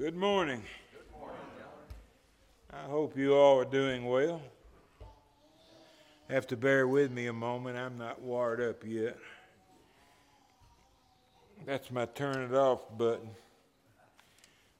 Good 0.00 0.16
morning. 0.16 0.62
Good 0.94 1.20
morning. 1.20 1.38
I 2.72 2.88
hope 2.88 3.18
you 3.18 3.34
all 3.34 3.60
are 3.60 3.66
doing 3.66 4.06
well. 4.06 4.40
Have 6.30 6.46
to 6.46 6.56
bear 6.56 6.88
with 6.88 7.10
me 7.10 7.26
a 7.26 7.34
moment. 7.34 7.76
I'm 7.76 7.98
not 7.98 8.18
wired 8.22 8.62
up 8.62 8.82
yet. 8.82 9.18
That's 11.66 11.90
my 11.90 12.06
turn 12.06 12.38
it 12.38 12.54
off 12.54 12.80
button. 12.96 13.28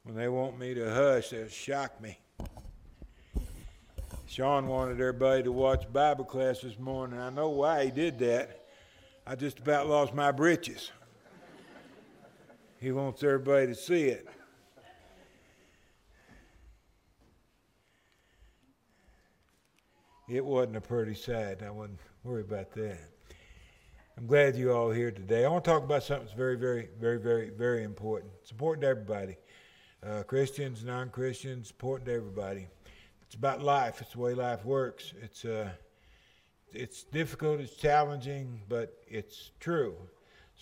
When 0.04 0.16
they 0.16 0.28
want 0.28 0.58
me 0.58 0.72
to 0.72 0.90
hush, 0.90 1.28
they'll 1.28 1.48
shock 1.48 2.00
me. 2.00 2.18
Sean 4.26 4.68
wanted 4.68 5.02
everybody 5.02 5.42
to 5.42 5.52
watch 5.52 5.84
Bible 5.92 6.24
class 6.24 6.60
this 6.60 6.78
morning. 6.78 7.20
I 7.20 7.28
know 7.28 7.50
why 7.50 7.84
he 7.84 7.90
did 7.90 8.18
that. 8.20 8.64
I 9.26 9.34
just 9.34 9.58
about 9.58 9.86
lost 9.86 10.14
my 10.14 10.32
britches. 10.32 10.90
He 12.78 12.90
wants 12.90 13.22
everybody 13.22 13.66
to 13.66 13.74
see 13.74 14.04
it. 14.04 14.26
It 20.30 20.44
wasn't 20.44 20.76
a 20.76 20.80
pretty 20.80 21.14
sight. 21.14 21.60
I 21.60 21.72
wouldn't 21.72 21.98
worry 22.22 22.42
about 22.42 22.70
that. 22.74 23.00
I'm 24.16 24.28
glad 24.28 24.54
you 24.54 24.72
all 24.72 24.92
here 24.92 25.10
today. 25.10 25.44
I 25.44 25.48
want 25.48 25.64
to 25.64 25.70
talk 25.72 25.82
about 25.82 26.04
something 26.04 26.26
that's 26.26 26.36
very, 26.36 26.54
very, 26.54 26.88
very, 27.00 27.18
very, 27.18 27.50
very 27.50 27.82
important. 27.82 28.30
It's 28.40 28.52
important 28.52 28.82
to 28.82 28.88
everybody. 28.88 29.38
Uh, 30.06 30.22
Christians, 30.22 30.84
non-Christians, 30.84 31.72
important 31.72 32.06
to 32.06 32.14
everybody. 32.14 32.68
It's 33.22 33.34
about 33.34 33.60
life. 33.60 34.00
It's 34.00 34.12
the 34.12 34.20
way 34.20 34.34
life 34.34 34.64
works. 34.64 35.14
It's 35.20 35.44
uh, 35.44 35.70
it's 36.72 37.02
difficult. 37.02 37.58
It's 37.58 37.74
challenging, 37.74 38.60
but 38.68 39.02
it's 39.08 39.50
true. 39.58 39.96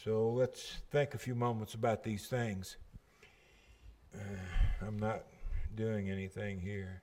So 0.02 0.30
let's 0.30 0.78
think 0.90 1.12
a 1.12 1.18
few 1.18 1.34
moments 1.34 1.74
about 1.74 2.02
these 2.02 2.26
things. 2.26 2.78
Uh, 4.14 4.86
I'm 4.86 4.98
not 4.98 5.24
doing 5.74 6.08
anything 6.08 6.58
here. 6.58 7.02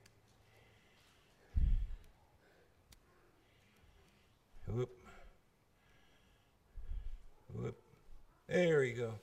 Whoop. 4.67 4.89
Whoop. 7.53 7.77
There 8.47 8.83
you 8.83 8.95
go. 8.95 9.13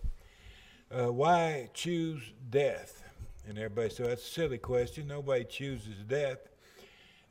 Uh, 0.91 1.13
why 1.13 1.69
choose 1.75 2.23
death? 2.51 3.03
And 3.49 3.59
everybody 3.59 3.91
said, 3.91 4.07
that's 4.07 4.23
a 4.23 4.31
silly 4.31 4.59
question. 4.59 5.09
Nobody 5.09 5.45
chooses 5.45 5.97
death. 6.07 6.39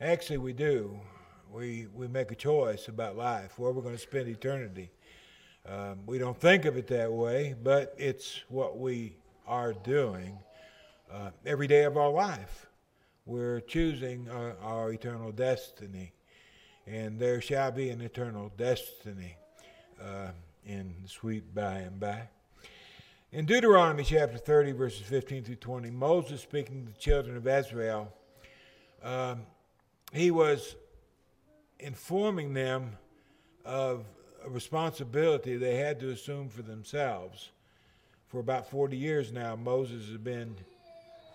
Actually, 0.00 0.38
we 0.38 0.52
do. 0.52 1.00
We, 1.50 1.86
we 1.94 2.06
make 2.06 2.30
a 2.30 2.34
choice 2.34 2.88
about 2.88 3.16
life, 3.16 3.58
where 3.58 3.72
we're 3.72 3.82
going 3.82 3.94
to 3.94 4.00
spend 4.00 4.28
eternity. 4.28 4.90
Um, 5.66 6.00
we 6.06 6.18
don't 6.18 6.38
think 6.38 6.64
of 6.66 6.76
it 6.76 6.88
that 6.88 7.10
way, 7.10 7.54
but 7.62 7.94
it's 7.96 8.40
what 8.48 8.78
we 8.78 9.16
are 9.46 9.72
doing 9.72 10.38
uh, 11.10 11.30
every 11.46 11.66
day 11.66 11.84
of 11.84 11.96
our 11.96 12.10
life. 12.10 12.66
We're 13.24 13.60
choosing 13.60 14.28
our, 14.28 14.56
our 14.60 14.92
eternal 14.92 15.32
destiny 15.32 16.12
and 16.86 17.18
there 17.18 17.40
shall 17.40 17.70
be 17.70 17.90
an 17.90 18.00
eternal 18.00 18.50
destiny 18.56 19.36
uh, 20.02 20.28
in 20.66 20.94
sweet 21.06 21.54
by 21.54 21.78
and 21.78 22.00
by. 22.00 22.28
In 23.30 23.46
Deuteronomy 23.46 24.04
chapter 24.04 24.36
30, 24.36 24.72
verses 24.72 25.00
15 25.00 25.44
through 25.44 25.56
20, 25.56 25.90
Moses 25.90 26.40
speaking 26.40 26.84
to 26.84 26.92
the 26.92 26.98
children 26.98 27.36
of 27.36 27.46
Israel, 27.46 28.12
um, 29.02 29.42
he 30.12 30.30
was 30.30 30.76
informing 31.78 32.52
them 32.52 32.98
of 33.64 34.04
a 34.44 34.50
responsibility 34.50 35.56
they 35.56 35.76
had 35.76 35.98
to 36.00 36.10
assume 36.10 36.48
for 36.48 36.62
themselves. 36.62 37.50
For 38.26 38.38
about 38.40 38.70
40 38.70 38.96
years 38.96 39.32
now, 39.32 39.56
Moses 39.56 40.08
has 40.08 40.18
been 40.18 40.56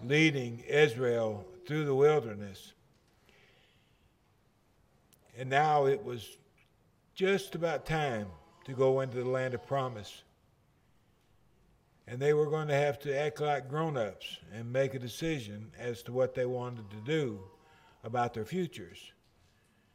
leading 0.03 0.59
Israel 0.67 1.45
through 1.65 1.85
the 1.85 1.95
wilderness. 1.95 2.73
And 5.37 5.49
now 5.49 5.85
it 5.85 6.03
was 6.03 6.37
just 7.13 7.55
about 7.55 7.85
time 7.85 8.27
to 8.65 8.73
go 8.73 9.01
into 9.01 9.17
the 9.17 9.29
land 9.29 9.53
of 9.53 9.65
promise. 9.65 10.23
And 12.07 12.19
they 12.19 12.33
were 12.33 12.49
going 12.49 12.69
to 12.69 12.73
have 12.73 12.99
to 12.99 13.17
act 13.17 13.39
like 13.39 13.69
grown 13.69 13.97
ups 13.97 14.37
and 14.53 14.71
make 14.71 14.93
a 14.93 14.99
decision 14.99 15.71
as 15.77 16.01
to 16.03 16.11
what 16.11 16.33
they 16.33 16.45
wanted 16.45 16.89
to 16.89 16.97
do 16.97 17.39
about 18.03 18.33
their 18.33 18.45
futures. 18.45 19.11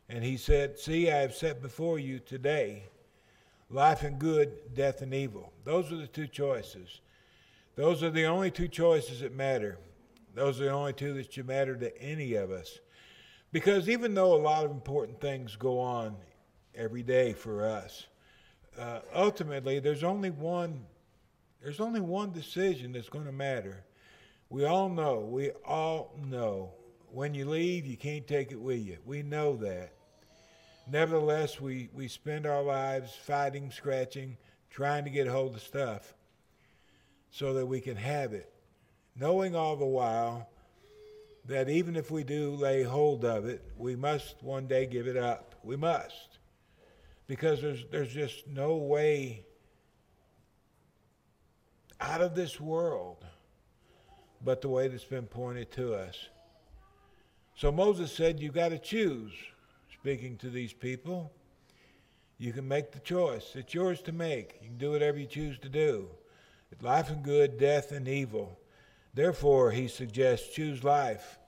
And 0.08 0.22
he 0.22 0.36
said, 0.36 0.78
See, 0.78 1.10
I 1.10 1.16
have 1.16 1.34
set 1.34 1.62
before 1.62 1.98
you 1.98 2.18
today 2.18 2.84
life 3.70 4.02
and 4.02 4.18
good, 4.18 4.74
death 4.74 5.00
and 5.00 5.14
evil. 5.14 5.52
Those 5.64 5.90
are 5.90 5.96
the 5.96 6.06
two 6.06 6.26
choices. 6.26 7.00
Those 7.74 8.02
are 8.02 8.10
the 8.10 8.26
only 8.26 8.50
two 8.50 8.68
choices 8.68 9.20
that 9.20 9.34
matter. 9.34 9.78
Those 10.34 10.60
are 10.60 10.64
the 10.64 10.70
only 10.70 10.92
two 10.92 11.14
that 11.14 11.32
should 11.32 11.46
matter 11.46 11.74
to 11.76 12.00
any 12.00 12.34
of 12.34 12.50
us. 12.50 12.78
Because 13.52 13.88
even 13.88 14.14
though 14.14 14.34
a 14.34 14.40
lot 14.40 14.64
of 14.64 14.70
important 14.70 15.20
things 15.20 15.56
go 15.56 15.78
on 15.78 16.16
every 16.74 17.02
day 17.02 17.34
for 17.34 17.66
us, 17.66 18.06
uh, 18.78 19.00
ultimately 19.14 19.78
there's 19.78 20.02
only 20.02 20.30
one 20.30 20.86
there's 21.62 21.78
only 21.78 22.00
one 22.00 22.32
decision 22.32 22.92
that's 22.92 23.08
going 23.08 23.26
to 23.26 23.32
matter. 23.32 23.84
We 24.50 24.64
all 24.64 24.88
know, 24.88 25.20
we 25.20 25.50
all 25.64 26.18
know 26.26 26.72
when 27.12 27.34
you 27.34 27.48
leave, 27.48 27.86
you 27.86 27.96
can't 27.96 28.26
take 28.26 28.50
it 28.50 28.60
with 28.60 28.84
you. 28.84 28.98
We 29.04 29.22
know 29.22 29.56
that. 29.58 29.92
Nevertheless, 30.90 31.60
we, 31.60 31.88
we 31.94 32.08
spend 32.08 32.46
our 32.46 32.62
lives 32.62 33.14
fighting, 33.14 33.70
scratching, 33.70 34.36
trying 34.70 35.04
to 35.04 35.10
get 35.10 35.28
hold 35.28 35.54
of 35.54 35.62
stuff 35.62 36.14
so 37.30 37.54
that 37.54 37.66
we 37.66 37.80
can 37.80 37.96
have 37.96 38.32
it, 38.32 38.52
knowing 39.14 39.54
all 39.54 39.76
the 39.76 39.86
while 39.86 40.48
that 41.46 41.68
even 41.68 41.96
if 41.96 42.10
we 42.10 42.24
do 42.24 42.54
lay 42.54 42.82
hold 42.82 43.24
of 43.24 43.46
it, 43.46 43.62
we 43.76 43.96
must 43.96 44.36
one 44.42 44.66
day 44.66 44.86
give 44.86 45.06
it 45.06 45.16
up. 45.16 45.54
We 45.64 45.76
must. 45.76 46.38
Because 47.26 47.60
there's, 47.60 47.84
there's 47.90 48.12
just 48.12 48.46
no 48.46 48.76
way 48.76 49.44
out 52.00 52.20
of 52.20 52.34
this 52.34 52.60
world 52.60 53.24
but 54.44 54.60
the 54.60 54.68
way 54.68 54.88
that's 54.88 55.04
been 55.04 55.26
pointed 55.26 55.70
to 55.72 55.94
us. 55.94 56.28
So 57.54 57.70
Moses 57.70 58.12
said, 58.12 58.40
You've 58.40 58.54
got 58.54 58.70
to 58.70 58.78
choose, 58.78 59.32
speaking 59.92 60.36
to 60.38 60.50
these 60.50 60.72
people. 60.72 61.32
You 62.38 62.52
can 62.52 62.66
make 62.66 62.90
the 62.90 62.98
choice. 63.00 63.52
It's 63.54 63.72
yours 63.72 64.02
to 64.02 64.12
make. 64.12 64.58
You 64.60 64.68
can 64.68 64.78
do 64.78 64.90
whatever 64.90 65.18
you 65.18 65.26
choose 65.26 65.58
to 65.60 65.68
do. 65.68 66.08
Life 66.80 67.10
and 67.10 67.22
good, 67.22 67.58
death 67.58 67.92
and 67.92 68.08
evil. 68.08 68.58
Therefore, 69.14 69.70
he 69.70 69.88
suggests 69.88 70.54
choose 70.54 70.82
life 70.82 71.38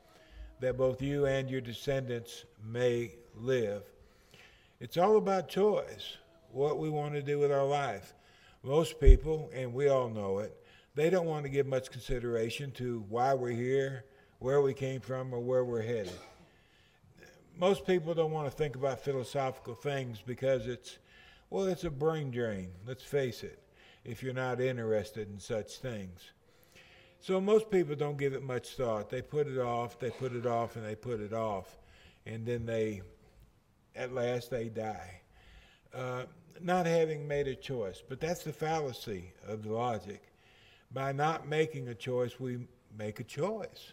that 0.61 0.77
both 0.77 1.01
you 1.01 1.27
and 1.27 1.49
your 1.49 1.61
descendants 1.61 2.45
may 2.63 3.13
live. 3.35 3.83
It's 4.81 4.99
all 4.99 5.17
about 5.17 5.49
choice, 5.49 6.19
what 6.53 6.79
we 6.79 6.91
want 6.91 7.15
to 7.15 7.23
do 7.23 7.39
with 7.39 7.51
our 7.51 7.65
life. 7.65 8.13
Most 8.63 9.01
people, 9.01 9.51
and 9.55 9.73
we 9.73 9.89
all 9.89 10.09
know 10.09 10.41
it, 10.41 10.55
they 10.95 11.11
don't 11.11 11.27
want 11.27 11.45
to 11.45 11.51
give 11.51 11.67
much 11.67 11.91
consideration 11.91 12.71
to 12.73 13.05
why 13.09 13.35
we're 13.35 13.51
here, 13.51 14.05
where 14.41 14.61
we 14.61 14.75
came 14.75 15.01
from, 15.01 15.33
or 15.33 15.41
where 15.41 15.65
we're 15.65 15.83
headed. 15.83 16.13
Most 17.59 17.87
people 17.87 18.15
don't 18.15 18.31
want 18.31 18.51
to 18.51 18.57
think 18.57 18.77
about 18.77 19.01
philosophical 19.01 19.75
things 19.75 20.23
because 20.25 20.67
it's, 20.67 20.99
well, 21.51 21.65
it's 21.65 21.85
a 21.85 21.91
brain 21.91 22.31
drain, 22.31 22.69
let's 22.87 23.03
face 23.03 23.43
it, 23.43 23.59
if 24.05 24.23
you're 24.23 24.35
not 24.35 24.61
interested 24.61 25.29
in 25.29 25.39
such 25.39 25.79
things. 25.79 26.34
So 27.25 27.41
most 27.41 27.71
people 27.71 27.97
don't 27.97 28.19
give 28.19 28.35
it 28.35 28.43
much 28.43 28.77
thought. 28.77 29.09
They 29.09 29.23
put 29.23 29.47
it 29.47 29.59
off, 29.59 29.99
they 29.99 30.11
put 30.11 30.35
it 30.35 30.45
off, 30.45 30.77
and 30.77 30.85
they 30.85 30.95
put 30.95 31.21
it 31.21 31.33
off. 31.33 31.79
And 32.27 32.45
then 32.45 32.67
they, 32.67 33.01
at 33.97 34.13
last, 34.13 34.51
they 34.51 34.69
die. 34.69 35.23
Uh, 35.95 36.25
not 36.61 36.85
having 36.85 37.27
made 37.27 37.49
a 37.49 37.55
choice. 37.55 38.03
But 38.07 38.21
that's 38.21 38.43
the 38.43 38.53
fallacy 38.53 39.33
of 39.49 39.63
the 39.63 39.73
logic. 39.73 40.23
By 40.93 41.13
not 41.13 41.49
making 41.49 41.89
a 41.89 41.95
choice, 41.95 42.39
we 42.39 42.59
make 42.99 43.21
a 43.21 43.25
choice. 43.25 43.93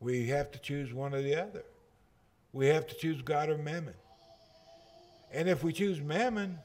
We 0.00 0.26
have 0.26 0.50
to 0.50 0.58
choose 0.58 0.92
one 0.92 1.14
or 1.14 1.22
the 1.22 1.36
other. 1.36 1.64
We 2.52 2.66
have 2.66 2.88
to 2.88 2.94
choose 2.94 3.22
God 3.22 3.48
or 3.48 3.56
mammon. 3.56 3.94
And 5.32 5.48
if 5.48 5.64
we 5.64 5.72
choose 5.72 6.02
mammon, 6.02 6.58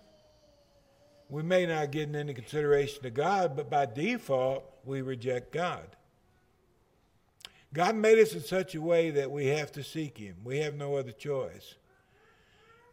we 1.30 1.42
may 1.42 1.66
not 1.66 1.92
get 1.92 2.14
any 2.14 2.34
consideration 2.34 3.02
to 3.04 3.12
God, 3.12 3.56
but 3.56 3.70
by 3.70 3.86
default, 3.86 4.75
we 4.86 5.02
reject 5.02 5.52
God. 5.52 5.96
God 7.74 7.96
made 7.96 8.20
us 8.20 8.34
in 8.34 8.42
such 8.42 8.74
a 8.74 8.82
way 8.82 9.10
that 9.12 9.30
we 9.30 9.48
have 9.48 9.72
to 9.74 9.84
seek 9.84 10.18
Him. 10.18 10.36
We 10.44 10.60
have 10.60 10.76
no 10.76 10.96
other 10.96 11.12
choice. 11.12 11.76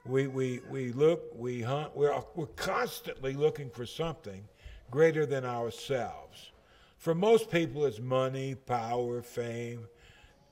We, 0.04 0.26
we, 0.26 0.60
we 0.68 0.90
look, 0.90 1.22
we 1.36 1.62
hunt, 1.62 1.96
we're, 1.96 2.12
we're 2.34 2.46
constantly 2.46 3.34
looking 3.34 3.70
for 3.70 3.86
something 3.86 4.42
greater 4.90 5.24
than 5.24 5.44
ourselves. 5.44 6.50
For 6.98 7.14
most 7.14 7.50
people, 7.50 7.84
it's 7.86 8.00
money, 8.00 8.56
power, 8.56 9.22
fame. 9.22 9.86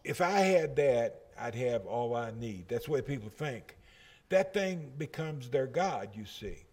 If 0.05 0.21
I 0.21 0.39
had 0.41 0.77
that, 0.77 1.23
I'd 1.39 1.55
have 1.57 1.87
all 1.87 2.15
I 2.15 2.31
need. 2.39 2.69
That's 2.69 2.87
the 2.87 2.93
way 2.93 3.03
people 3.03 3.31
think. 3.31 3.77
That 4.29 4.55
thing 4.55 4.93
becomes 4.97 5.49
their 5.49 5.67
God, 5.67 6.11
you 6.15 6.25
see. 6.25 6.65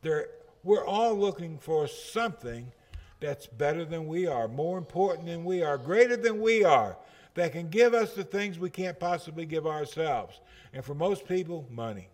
They're, 0.00 0.28
we're 0.64 0.84
all 0.84 1.14
looking 1.14 1.58
for 1.58 1.86
something 1.86 2.72
that's 3.20 3.46
better 3.46 3.84
than 3.84 4.06
we 4.06 4.26
are, 4.26 4.48
more 4.48 4.78
important 4.78 5.26
than 5.26 5.44
we 5.44 5.62
are, 5.62 5.76
greater 5.76 6.16
than 6.16 6.40
we 6.40 6.64
are, 6.64 6.96
that 7.34 7.52
can 7.52 7.68
give 7.68 7.94
us 7.94 8.14
the 8.14 8.24
things 8.24 8.58
we 8.58 8.70
can't 8.70 8.98
possibly 8.98 9.46
give 9.46 9.66
ourselves. 9.66 10.40
And 10.72 10.84
for 10.84 10.94
most 10.94 11.26
people, 11.26 11.66
money. 11.70 12.08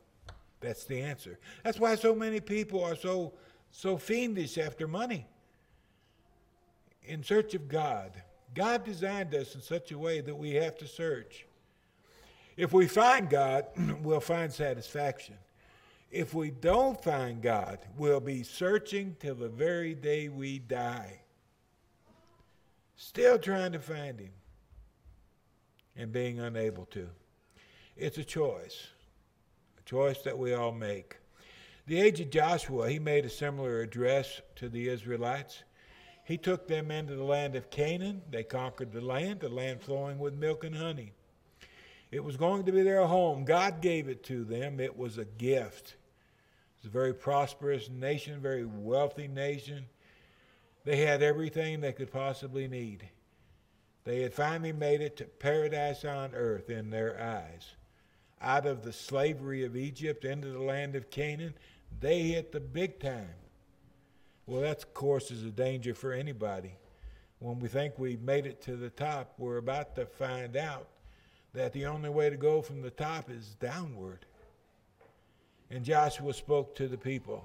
That's 0.60 0.84
the 0.84 1.00
answer. 1.00 1.38
That's 1.62 1.78
why 1.78 1.94
so 1.94 2.14
many 2.14 2.40
people 2.40 2.82
are 2.82 2.96
so 2.96 3.34
so 3.70 3.98
fiendish 3.98 4.56
after 4.56 4.86
money. 4.86 5.26
In 7.02 7.22
search 7.22 7.54
of 7.54 7.68
God. 7.68 8.22
God 8.54 8.84
designed 8.84 9.34
us 9.34 9.56
in 9.56 9.60
such 9.60 9.90
a 9.90 9.98
way 9.98 10.20
that 10.20 10.34
we 10.34 10.52
have 10.52 10.78
to 10.78 10.86
search. 10.86 11.44
If 12.56 12.72
we 12.72 12.86
find 12.86 13.28
God, 13.28 13.66
we'll 14.02 14.20
find 14.20 14.52
satisfaction. 14.52 15.34
If 16.14 16.32
we 16.32 16.52
don't 16.52 17.02
find 17.02 17.42
God, 17.42 17.80
we'll 17.98 18.20
be 18.20 18.44
searching 18.44 19.16
till 19.18 19.34
the 19.34 19.48
very 19.48 19.94
day 19.94 20.28
we 20.28 20.60
die. 20.60 21.22
Still 22.94 23.36
trying 23.36 23.72
to 23.72 23.80
find 23.80 24.20
Him 24.20 24.30
and 25.96 26.12
being 26.12 26.38
unable 26.38 26.84
to. 26.92 27.08
It's 27.96 28.18
a 28.18 28.22
choice, 28.22 28.86
a 29.76 29.82
choice 29.82 30.22
that 30.22 30.38
we 30.38 30.54
all 30.54 30.70
make. 30.70 31.16
The 31.88 32.00
age 32.00 32.20
of 32.20 32.30
Joshua, 32.30 32.88
he 32.88 33.00
made 33.00 33.24
a 33.24 33.28
similar 33.28 33.80
address 33.80 34.40
to 34.54 34.68
the 34.68 34.88
Israelites. 34.88 35.64
He 36.22 36.38
took 36.38 36.68
them 36.68 36.92
into 36.92 37.16
the 37.16 37.24
land 37.24 37.56
of 37.56 37.70
Canaan. 37.70 38.22
They 38.30 38.44
conquered 38.44 38.92
the 38.92 39.00
land, 39.00 39.40
the 39.40 39.48
land 39.48 39.82
flowing 39.82 40.20
with 40.20 40.34
milk 40.34 40.62
and 40.62 40.76
honey. 40.76 41.12
It 42.12 42.22
was 42.22 42.36
going 42.36 42.66
to 42.66 42.72
be 42.72 42.82
their 42.82 43.04
home. 43.04 43.44
God 43.44 43.80
gave 43.80 44.08
it 44.08 44.22
to 44.26 44.44
them. 44.44 44.78
It 44.78 44.96
was 44.96 45.18
a 45.18 45.24
gift. 45.24 45.96
It's 46.84 46.90
a 46.90 46.92
very 46.92 47.14
prosperous 47.14 47.88
nation, 47.88 48.42
very 48.42 48.66
wealthy 48.66 49.26
nation. 49.26 49.86
They 50.84 50.98
had 50.98 51.22
everything 51.22 51.80
they 51.80 51.94
could 51.94 52.12
possibly 52.12 52.68
need. 52.68 53.08
They 54.04 54.20
had 54.20 54.34
finally 54.34 54.72
made 54.72 55.00
it 55.00 55.16
to 55.16 55.24
paradise 55.24 56.04
on 56.04 56.34
earth 56.34 56.68
in 56.68 56.90
their 56.90 57.18
eyes. 57.18 57.70
Out 58.38 58.66
of 58.66 58.84
the 58.84 58.92
slavery 58.92 59.64
of 59.64 59.78
Egypt 59.78 60.26
into 60.26 60.48
the 60.48 60.60
land 60.60 60.94
of 60.94 61.08
Canaan, 61.08 61.54
they 62.00 62.20
hit 62.20 62.52
the 62.52 62.60
big 62.60 63.00
time. 63.00 63.34
Well, 64.44 64.60
that, 64.60 64.84
of 64.84 64.92
course, 64.92 65.30
is 65.30 65.42
a 65.42 65.50
danger 65.50 65.94
for 65.94 66.12
anybody. 66.12 66.74
When 67.38 67.60
we 67.60 67.68
think 67.68 67.98
we've 67.98 68.20
made 68.20 68.44
it 68.44 68.60
to 68.64 68.76
the 68.76 68.90
top, 68.90 69.32
we're 69.38 69.56
about 69.56 69.96
to 69.96 70.04
find 70.04 70.54
out 70.54 70.88
that 71.54 71.72
the 71.72 71.86
only 71.86 72.10
way 72.10 72.28
to 72.28 72.36
go 72.36 72.60
from 72.60 72.82
the 72.82 72.90
top 72.90 73.30
is 73.30 73.56
downward. 73.58 74.26
And 75.70 75.84
Joshua 75.84 76.32
spoke 76.32 76.74
to 76.76 76.88
the 76.88 76.98
people 76.98 77.44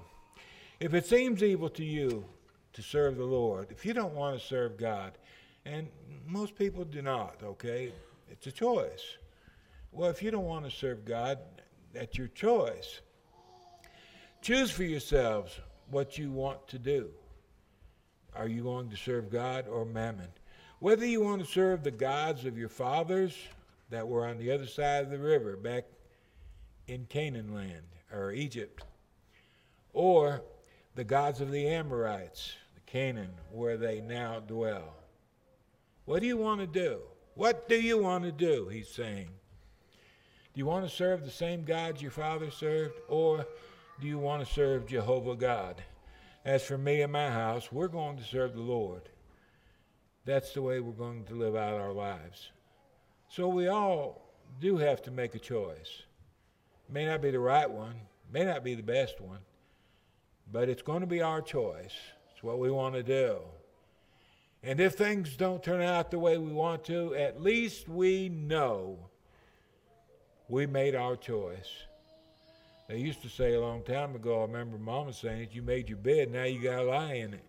If 0.78 0.94
it 0.94 1.06
seems 1.06 1.42
evil 1.42 1.68
to 1.70 1.84
you 1.84 2.24
to 2.72 2.82
serve 2.82 3.16
the 3.16 3.24
Lord, 3.24 3.68
if 3.70 3.84
you 3.84 3.92
don't 3.92 4.14
want 4.14 4.40
to 4.40 4.46
serve 4.46 4.76
God, 4.76 5.12
and 5.64 5.88
most 6.26 6.54
people 6.54 6.84
do 6.84 7.02
not, 7.02 7.36
okay? 7.42 7.92
It's 8.30 8.46
a 8.46 8.52
choice. 8.52 9.16
Well, 9.92 10.08
if 10.08 10.22
you 10.22 10.30
don't 10.30 10.46
want 10.46 10.64
to 10.64 10.70
serve 10.70 11.04
God, 11.04 11.38
that's 11.92 12.16
your 12.16 12.28
choice. 12.28 13.00
Choose 14.40 14.70
for 14.70 14.84
yourselves 14.84 15.58
what 15.90 16.16
you 16.16 16.30
want 16.30 16.66
to 16.68 16.78
do. 16.78 17.10
Are 18.34 18.48
you 18.48 18.62
going 18.62 18.88
to 18.90 18.96
serve 18.96 19.30
God 19.30 19.66
or 19.68 19.84
mammon? 19.84 20.28
Whether 20.78 21.04
you 21.04 21.20
want 21.20 21.44
to 21.44 21.50
serve 21.50 21.82
the 21.82 21.90
gods 21.90 22.44
of 22.44 22.56
your 22.56 22.68
fathers 22.68 23.36
that 23.90 24.06
were 24.06 24.26
on 24.26 24.38
the 24.38 24.52
other 24.52 24.66
side 24.66 25.04
of 25.04 25.10
the 25.10 25.18
river 25.18 25.56
back 25.56 25.84
in 26.86 27.04
Canaan 27.06 27.52
land, 27.52 27.82
or 28.12 28.32
Egypt, 28.32 28.84
or 29.92 30.42
the 30.94 31.04
gods 31.04 31.40
of 31.40 31.50
the 31.50 31.66
Amorites, 31.66 32.54
the 32.74 32.80
Canaan, 32.90 33.30
where 33.50 33.76
they 33.76 34.00
now 34.00 34.40
dwell. 34.40 34.94
What 36.04 36.20
do 36.20 36.26
you 36.26 36.36
want 36.36 36.60
to 36.60 36.66
do? 36.66 37.00
What 37.34 37.68
do 37.68 37.80
you 37.80 37.98
want 37.98 38.24
to 38.24 38.32
do? 38.32 38.68
He's 38.68 38.88
saying. 38.88 39.28
Do 40.52 40.58
you 40.58 40.66
want 40.66 40.88
to 40.88 40.94
serve 40.94 41.24
the 41.24 41.30
same 41.30 41.62
gods 41.62 42.02
your 42.02 42.10
father 42.10 42.50
served, 42.50 42.94
or 43.08 43.46
do 44.00 44.06
you 44.08 44.18
want 44.18 44.44
to 44.44 44.52
serve 44.52 44.86
Jehovah 44.86 45.36
God? 45.36 45.82
As 46.44 46.64
for 46.64 46.76
me 46.76 47.02
and 47.02 47.12
my 47.12 47.30
house, 47.30 47.70
we're 47.70 47.88
going 47.88 48.16
to 48.16 48.24
serve 48.24 48.54
the 48.54 48.60
Lord. 48.60 49.02
That's 50.24 50.52
the 50.52 50.62
way 50.62 50.80
we're 50.80 50.92
going 50.92 51.24
to 51.26 51.34
live 51.34 51.54
out 51.54 51.80
our 51.80 51.92
lives. 51.92 52.50
So 53.28 53.46
we 53.48 53.68
all 53.68 54.34
do 54.60 54.76
have 54.76 55.02
to 55.02 55.10
make 55.10 55.34
a 55.34 55.38
choice. 55.38 56.02
May 56.92 57.06
not 57.06 57.22
be 57.22 57.30
the 57.30 57.38
right 57.38 57.70
one, 57.70 57.94
may 58.32 58.44
not 58.44 58.64
be 58.64 58.74
the 58.74 58.82
best 58.82 59.20
one, 59.20 59.38
but 60.50 60.68
it's 60.68 60.82
going 60.82 61.02
to 61.02 61.06
be 61.06 61.22
our 61.22 61.40
choice. 61.40 61.94
It's 62.32 62.42
what 62.42 62.58
we 62.58 62.70
want 62.70 62.96
to 62.96 63.02
do. 63.04 63.38
And 64.62 64.80
if 64.80 64.94
things 64.94 65.36
don't 65.36 65.62
turn 65.62 65.82
out 65.82 66.10
the 66.10 66.18
way 66.18 66.36
we 66.36 66.52
want 66.52 66.84
to, 66.84 67.14
at 67.14 67.40
least 67.40 67.88
we 67.88 68.28
know 68.28 68.98
we 70.48 70.66
made 70.66 70.96
our 70.96 71.14
choice. 71.14 71.70
They 72.88 72.98
used 72.98 73.22
to 73.22 73.28
say 73.28 73.54
a 73.54 73.60
long 73.60 73.84
time 73.84 74.16
ago, 74.16 74.40
I 74.40 74.42
remember 74.42 74.76
Mama 74.76 75.12
saying 75.12 75.42
it, 75.42 75.52
you 75.52 75.62
made 75.62 75.88
your 75.88 75.98
bed, 75.98 76.32
now 76.32 76.42
you 76.42 76.60
got 76.60 76.76
to 76.76 76.82
lie 76.82 77.14
in 77.14 77.34
it. 77.34 77.44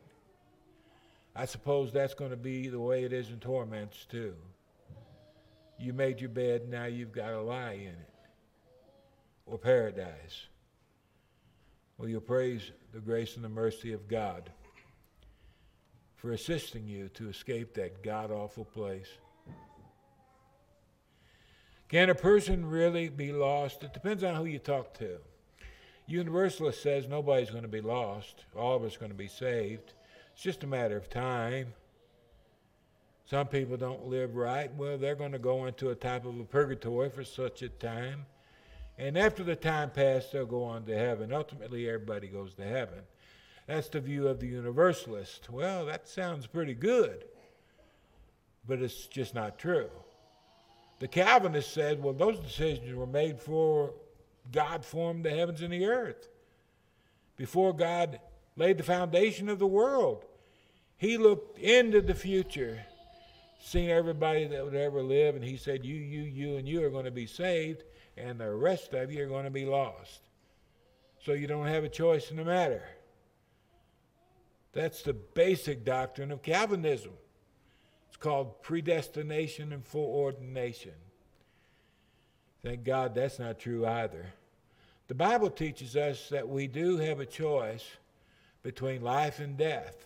I 1.36 1.46
suppose 1.46 1.92
that's 1.92 2.14
going 2.14 2.30
to 2.30 2.38
be 2.38 2.68
the 2.68 2.80
way 2.80 3.06
it 3.06 3.12
is 3.12 3.30
in 3.30 3.40
torments 3.40 4.06
too. 4.06 4.36
You 5.80 5.94
made 5.94 6.22
your 6.22 6.30
bed, 6.30 6.70
now 6.70 6.86
you've 6.86 7.12
got 7.12 7.30
to 7.30 7.42
lie 7.42 7.74
in 7.74 7.88
it 7.88 8.11
or 9.46 9.58
paradise. 9.58 10.48
Will 11.98 12.10
you 12.10 12.20
praise 12.20 12.72
the 12.94 13.00
grace 13.00 13.36
and 13.36 13.46
the 13.46 13.50
mercy 13.50 13.94
of 13.94 14.08
God 14.08 14.50
for 16.16 16.32
assisting 16.32 16.88
you 16.88 17.10
to 17.10 17.30
escape 17.30 17.74
that 17.76 18.04
god 18.04 18.32
awful 18.32 18.66
place? 18.66 19.08
Can 21.90 22.10
a 22.10 22.16
person 22.16 22.66
really 22.66 23.10
be 23.10 23.34
lost? 23.34 23.84
It 23.84 23.94
depends 23.94 24.24
on 24.24 24.36
who 24.36 24.46
you 24.46 24.60
talk 24.60 24.94
to. 25.00 25.18
Universalist 26.08 26.82
says 26.82 27.08
nobody's 27.08 27.52
going 27.52 27.64
to 27.64 27.70
be 27.70 27.82
lost, 27.82 28.46
all 28.56 28.76
of 28.76 28.84
us 28.84 28.96
are 28.96 29.00
going 29.00 29.12
to 29.12 29.18
be 29.18 29.28
saved. 29.28 29.94
It's 30.34 30.42
just 30.42 30.64
a 30.64 30.68
matter 30.68 30.98
of 30.98 31.10
time. 31.10 31.74
Some 33.26 33.48
people 33.48 33.78
don't 33.78 34.08
live 34.08 34.36
right. 34.36 34.74
Well, 34.76 34.98
they're 34.98 35.16
going 35.16 35.32
to 35.32 35.40
go 35.40 35.66
into 35.66 35.90
a 35.90 35.96
type 35.96 36.26
of 36.26 36.40
a 36.40 36.44
purgatory 36.44 37.10
for 37.10 37.24
such 37.24 37.62
a 37.62 37.70
time. 37.70 38.26
And 38.98 39.18
after 39.18 39.44
the 39.44 39.56
time 39.56 39.90
passed, 39.90 40.32
they'll 40.32 40.46
go 40.46 40.64
on 40.64 40.86
to 40.86 40.96
heaven. 40.96 41.34
Ultimately, 41.34 41.88
everybody 41.88 42.28
goes 42.28 42.54
to 42.56 42.64
heaven. 42.64 43.00
That's 43.68 43.90
the 43.90 44.00
view 44.00 44.28
of 44.28 44.40
the 44.40 44.48
universalist. 44.48 45.50
Well, 45.50 45.86
that 45.86 46.08
sounds 46.08 46.46
pretty 46.46 46.74
good, 46.74 47.26
but 48.68 48.81
it's 48.81 49.07
just 49.07 49.33
not 49.33 49.57
true. 49.57 49.90
The 51.00 51.07
Calvinist 51.07 51.74
said, 51.74 52.04
well, 52.04 52.14
those 52.14 52.40
decisions 52.40 52.94
were 52.94 53.07
made 53.07 53.38
before 53.38 53.94
God 54.52 54.86
formed 54.86 55.26
the 55.26 55.31
heavens 55.31 55.62
and 55.62 55.74
the 55.74 55.86
earth, 55.86 56.28
before 57.38 57.74
God 57.74 58.19
laid 58.56 58.78
the 58.78 58.83
foundation 58.83 59.50
of 59.50 59.57
the 59.57 59.68
world. 59.68 60.26
He 60.98 61.18
looked 61.18 61.57
into 61.57 62.02
the 62.02 62.14
future, 62.14 62.86
seen 63.60 63.90
everybody 63.90 64.45
that 64.45 64.64
would 64.64 64.76
ever 64.76 65.02
live, 65.02 65.36
and 65.36 65.44
he 65.44 65.57
said, 65.57 65.83
You, 65.83 65.95
you, 65.95 66.21
you, 66.21 66.57
and 66.57 66.68
you 66.68 66.83
are 66.83 66.92
going 66.92 67.06
to 67.06 67.12
be 67.12 67.26
saved 67.26 67.83
and 68.18 68.39
the 68.39 68.49
rest 68.51 68.94
of 68.94 69.11
you 69.11 69.23
are 69.23 69.27
going 69.27 69.45
to 69.45 69.51
be 69.51 69.65
lost. 69.65 70.21
So 71.23 71.33
you 71.33 71.47
don't 71.47 71.68
have 71.68 71.83
a 71.83 71.89
choice 71.89 72.31
in 72.31 72.37
the 72.37 72.45
matter. 72.45 72.83
That's 74.73 75.01
the 75.01 75.13
basic 75.13 75.83
doctrine 75.83 76.31
of 76.31 76.41
Calvinism. 76.41 77.11
It's 78.07 78.18
called 78.18 78.61
predestination 78.63 79.73
and 79.73 79.85
foreordination. 79.85 80.94
Thank 82.63 82.83
God 82.83 83.15
that's 83.15 83.39
not 83.39 83.59
true 83.59 83.85
either. 83.85 84.25
The 85.07 85.15
Bible 85.15 85.49
teaches 85.49 85.95
us 85.95 86.30
that 86.30 86.47
we 86.47 86.68
do 86.68 86.97
have 86.97 87.19
a 87.19 87.25
choice 87.25 87.85
between 88.63 89.01
life 89.01 89.39
and 89.39 89.57
death. 89.57 90.06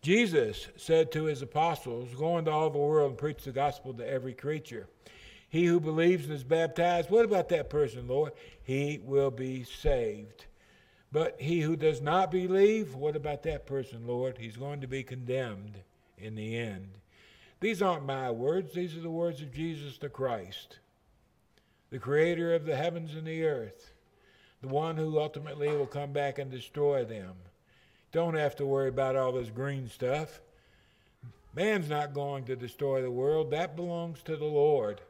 Jesus 0.00 0.68
said 0.76 1.10
to 1.12 1.24
his 1.24 1.42
apostles, 1.42 2.08
Go 2.16 2.38
into 2.38 2.50
all 2.50 2.70
the 2.70 2.78
world 2.78 3.10
and 3.10 3.18
preach 3.18 3.44
the 3.44 3.52
gospel 3.52 3.92
to 3.94 4.08
every 4.08 4.32
creature. 4.32 4.86
He 5.48 5.64
who 5.64 5.80
believes 5.80 6.26
and 6.26 6.34
is 6.34 6.44
baptized, 6.44 7.10
what 7.10 7.24
about 7.24 7.48
that 7.48 7.70
person, 7.70 8.06
Lord? 8.06 8.32
He 8.62 9.00
will 9.02 9.30
be 9.30 9.64
saved. 9.64 10.44
But 11.10 11.40
he 11.40 11.62
who 11.62 11.74
does 11.74 12.02
not 12.02 12.30
believe, 12.30 12.94
what 12.94 13.16
about 13.16 13.42
that 13.44 13.66
person, 13.66 14.06
Lord? 14.06 14.36
He's 14.36 14.58
going 14.58 14.82
to 14.82 14.86
be 14.86 15.02
condemned 15.02 15.78
in 16.18 16.34
the 16.34 16.58
end. 16.58 16.98
These 17.60 17.80
aren't 17.80 18.04
my 18.04 18.30
words, 18.30 18.74
these 18.74 18.94
are 18.94 19.00
the 19.00 19.10
words 19.10 19.40
of 19.40 19.52
Jesus 19.52 19.96
the 19.96 20.10
Christ, 20.10 20.78
the 21.90 21.98
creator 21.98 22.54
of 22.54 22.66
the 22.66 22.76
heavens 22.76 23.14
and 23.14 23.26
the 23.26 23.44
earth, 23.44 23.92
the 24.60 24.68
one 24.68 24.96
who 24.96 25.18
ultimately 25.18 25.68
will 25.68 25.86
come 25.86 26.12
back 26.12 26.38
and 26.38 26.50
destroy 26.50 27.04
them. 27.04 27.34
Don't 28.12 28.34
have 28.34 28.54
to 28.56 28.66
worry 28.66 28.88
about 28.88 29.16
all 29.16 29.32
this 29.32 29.50
green 29.50 29.88
stuff. 29.88 30.40
Man's 31.54 31.88
not 31.88 32.12
going 32.12 32.44
to 32.44 32.54
destroy 32.54 33.00
the 33.00 33.10
world, 33.10 33.50
that 33.50 33.76
belongs 33.76 34.22
to 34.22 34.36
the 34.36 34.44
Lord 34.44 35.00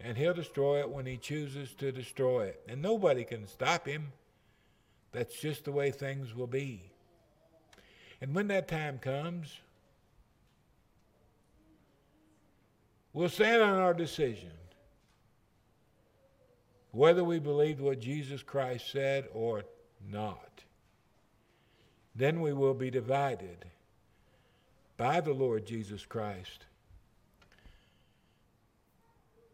and 0.00 0.16
he'll 0.16 0.34
destroy 0.34 0.80
it 0.80 0.90
when 0.90 1.06
he 1.06 1.16
chooses 1.16 1.72
to 1.74 1.92
destroy 1.92 2.46
it. 2.46 2.60
And 2.68 2.82
nobody 2.82 3.24
can 3.24 3.46
stop 3.46 3.86
him. 3.86 4.12
That's 5.12 5.38
just 5.38 5.64
the 5.64 5.72
way 5.72 5.90
things 5.90 6.34
will 6.34 6.46
be. 6.46 6.82
And 8.20 8.34
when 8.34 8.48
that 8.48 8.68
time 8.68 8.98
comes, 8.98 9.60
we'll 13.12 13.28
stand 13.28 13.62
on 13.62 13.78
our 13.78 13.94
decision 13.94 14.50
whether 16.90 17.24
we 17.24 17.38
believed 17.38 17.80
what 17.80 18.00
Jesus 18.00 18.42
Christ 18.42 18.90
said 18.92 19.26
or 19.32 19.64
not. 20.08 20.62
Then 22.14 22.40
we 22.40 22.52
will 22.52 22.74
be 22.74 22.90
divided 22.90 23.64
by 24.96 25.20
the 25.20 25.32
Lord 25.32 25.66
Jesus 25.66 26.06
Christ. 26.06 26.66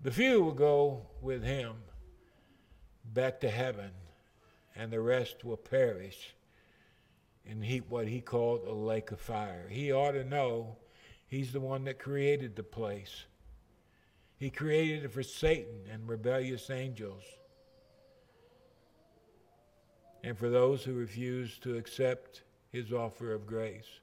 The 0.02 0.10
few 0.10 0.42
will 0.42 0.52
go 0.52 1.02
with 1.20 1.44
him 1.44 1.74
back 3.04 3.40
to 3.40 3.50
heaven, 3.50 3.90
and 4.74 4.90
the 4.90 5.00
rest 5.00 5.44
will 5.44 5.58
perish 5.58 6.34
in 7.44 7.60
he, 7.60 7.78
what 7.78 8.08
he 8.08 8.20
called 8.20 8.62
a 8.66 8.72
lake 8.72 9.10
of 9.10 9.20
fire. 9.20 9.66
He 9.68 9.92
ought 9.92 10.12
to 10.12 10.24
know 10.24 10.76
he's 11.26 11.52
the 11.52 11.60
one 11.60 11.84
that 11.84 11.98
created 11.98 12.56
the 12.56 12.62
place. 12.62 13.24
He 14.38 14.48
created 14.48 15.04
it 15.04 15.12
for 15.12 15.22
Satan 15.22 15.80
and 15.92 16.08
rebellious 16.08 16.70
angels. 16.70 17.24
And 20.24 20.38
for 20.38 20.48
those 20.48 20.82
who 20.82 20.94
refuse 20.94 21.58
to 21.58 21.76
accept 21.76 22.42
his 22.70 22.92
offer 22.92 23.34
of 23.34 23.46
grace. 23.46 24.00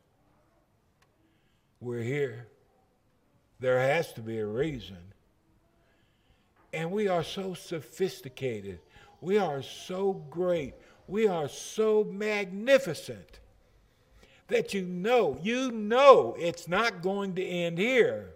We're 1.79 2.03
here. 2.03 2.47
There 3.59 3.79
has 3.79 4.13
to 4.13 4.21
be 4.21 4.37
a 4.37 4.45
reason. 4.45 4.97
And 6.73 6.91
we 6.91 7.07
are 7.07 7.23
so 7.23 7.53
sophisticated. 7.53 8.79
We 9.21 9.37
are 9.37 9.61
so 9.61 10.13
great. 10.29 10.73
We 11.07 11.27
are 11.27 11.47
so 11.47 12.03
magnificent 12.03 13.39
that 14.47 14.73
you 14.73 14.83
know, 14.83 15.37
you 15.41 15.71
know 15.71 16.35
it's 16.39 16.67
not 16.67 17.01
going 17.01 17.35
to 17.35 17.45
end 17.45 17.77
here 17.77 18.33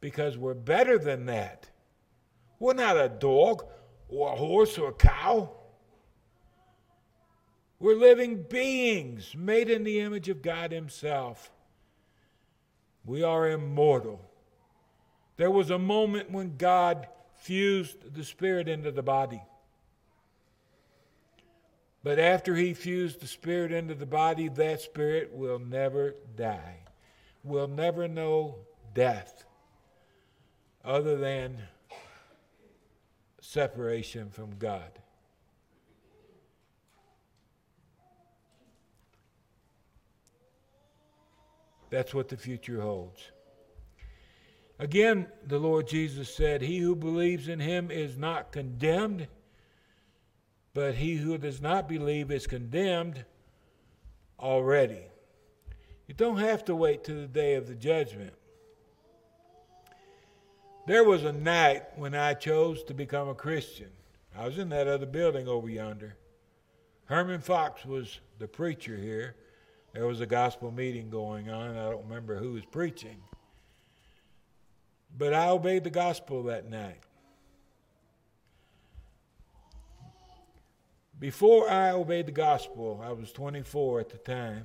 because 0.00 0.36
we're 0.36 0.54
better 0.54 0.98
than 0.98 1.26
that. 1.26 1.68
We're 2.58 2.74
not 2.74 2.96
a 2.96 3.08
dog 3.08 3.64
or 4.08 4.32
a 4.32 4.36
horse 4.36 4.78
or 4.78 4.90
a 4.90 4.94
cow. 4.94 5.50
We're 7.78 7.96
living 7.96 8.42
beings 8.42 9.34
made 9.36 9.68
in 9.68 9.84
the 9.84 10.00
image 10.00 10.28
of 10.28 10.42
God 10.42 10.72
Himself. 10.72 11.50
We 13.04 13.22
are 13.22 13.50
immortal. 13.50 14.20
There 15.36 15.50
was 15.50 15.70
a 15.70 15.78
moment 15.78 16.30
when 16.30 16.56
God 16.56 17.08
fused 17.34 18.14
the 18.14 18.24
spirit 18.24 18.68
into 18.68 18.90
the 18.90 19.02
body. 19.02 19.42
But 22.02 22.18
after 22.18 22.54
he 22.54 22.74
fused 22.74 23.20
the 23.20 23.26
spirit 23.26 23.72
into 23.72 23.94
the 23.94 24.06
body, 24.06 24.48
that 24.48 24.80
spirit 24.80 25.32
will 25.32 25.58
never 25.58 26.14
die, 26.36 26.76
will 27.42 27.66
never 27.66 28.06
know 28.06 28.56
death 28.92 29.44
other 30.84 31.16
than 31.16 31.62
separation 33.40 34.30
from 34.30 34.56
God. 34.58 34.90
That's 41.90 42.12
what 42.12 42.28
the 42.28 42.36
future 42.36 42.80
holds. 42.80 43.30
Again, 44.78 45.28
the 45.46 45.58
Lord 45.58 45.86
Jesus 45.86 46.34
said, 46.34 46.60
He 46.60 46.78
who 46.78 46.96
believes 46.96 47.48
in 47.48 47.60
him 47.60 47.90
is 47.90 48.18
not 48.18 48.50
condemned, 48.50 49.28
but 50.72 50.96
he 50.96 51.16
who 51.16 51.38
does 51.38 51.60
not 51.60 51.88
believe 51.88 52.30
is 52.30 52.46
condemned 52.46 53.24
already. 54.40 55.02
You 56.08 56.14
don't 56.14 56.38
have 56.38 56.64
to 56.66 56.74
wait 56.74 57.04
to 57.04 57.14
the 57.14 57.28
day 57.28 57.54
of 57.54 57.68
the 57.68 57.74
judgment. 57.74 58.34
There 60.86 61.04
was 61.04 61.24
a 61.24 61.32
night 61.32 61.84
when 61.96 62.14
I 62.14 62.34
chose 62.34 62.82
to 62.84 62.94
become 62.94 63.28
a 63.28 63.34
Christian. 63.34 63.88
I 64.36 64.46
was 64.46 64.58
in 64.58 64.68
that 64.70 64.88
other 64.88 65.06
building 65.06 65.48
over 65.48 65.68
yonder. 65.68 66.16
Herman 67.06 67.40
Fox 67.40 67.86
was 67.86 68.20
the 68.38 68.48
preacher 68.48 68.96
here. 68.96 69.36
There 69.92 70.06
was 70.06 70.20
a 70.20 70.26
gospel 70.26 70.70
meeting 70.70 71.08
going 71.08 71.48
on. 71.48 71.76
I 71.76 71.90
don't 71.90 72.04
remember 72.04 72.36
who 72.36 72.52
was 72.52 72.64
preaching. 72.64 73.16
But 75.16 75.32
I 75.32 75.48
obeyed 75.48 75.84
the 75.84 75.90
gospel 75.90 76.42
that 76.44 76.68
night. 76.68 77.00
Before 81.18 81.70
I 81.70 81.92
obeyed 81.92 82.26
the 82.26 82.32
gospel, 82.32 83.00
I 83.02 83.12
was 83.12 83.32
24 83.32 84.00
at 84.00 84.08
the 84.10 84.18
time, 84.18 84.64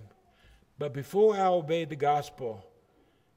but 0.79 0.93
before 0.93 1.35
I 1.35 1.45
obeyed 1.45 1.89
the 1.89 1.95
gospel, 1.95 2.65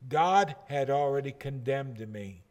God 0.08 0.56
had 0.68 0.90
already 0.90 1.32
condemned 1.32 2.08
me. 2.08 2.42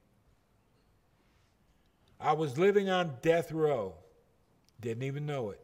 I 2.19 2.33
was 2.33 2.57
living 2.57 2.89
on 2.89 3.17
death 3.21 3.51
row, 3.51 3.95
didn't 4.79 5.03
even 5.03 5.25
know 5.25 5.49
it. 5.49 5.59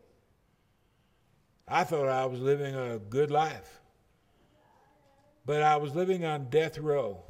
I 1.67 1.83
thought 1.83 2.07
I 2.07 2.25
was 2.25 2.39
living 2.39 2.75
a 2.75 2.97
good 2.97 3.29
life, 3.29 3.81
but 5.45 5.61
I 5.61 5.75
was 5.77 5.93
living 5.93 6.25
on 6.25 6.49
death 6.49 6.79
row. 6.79 7.23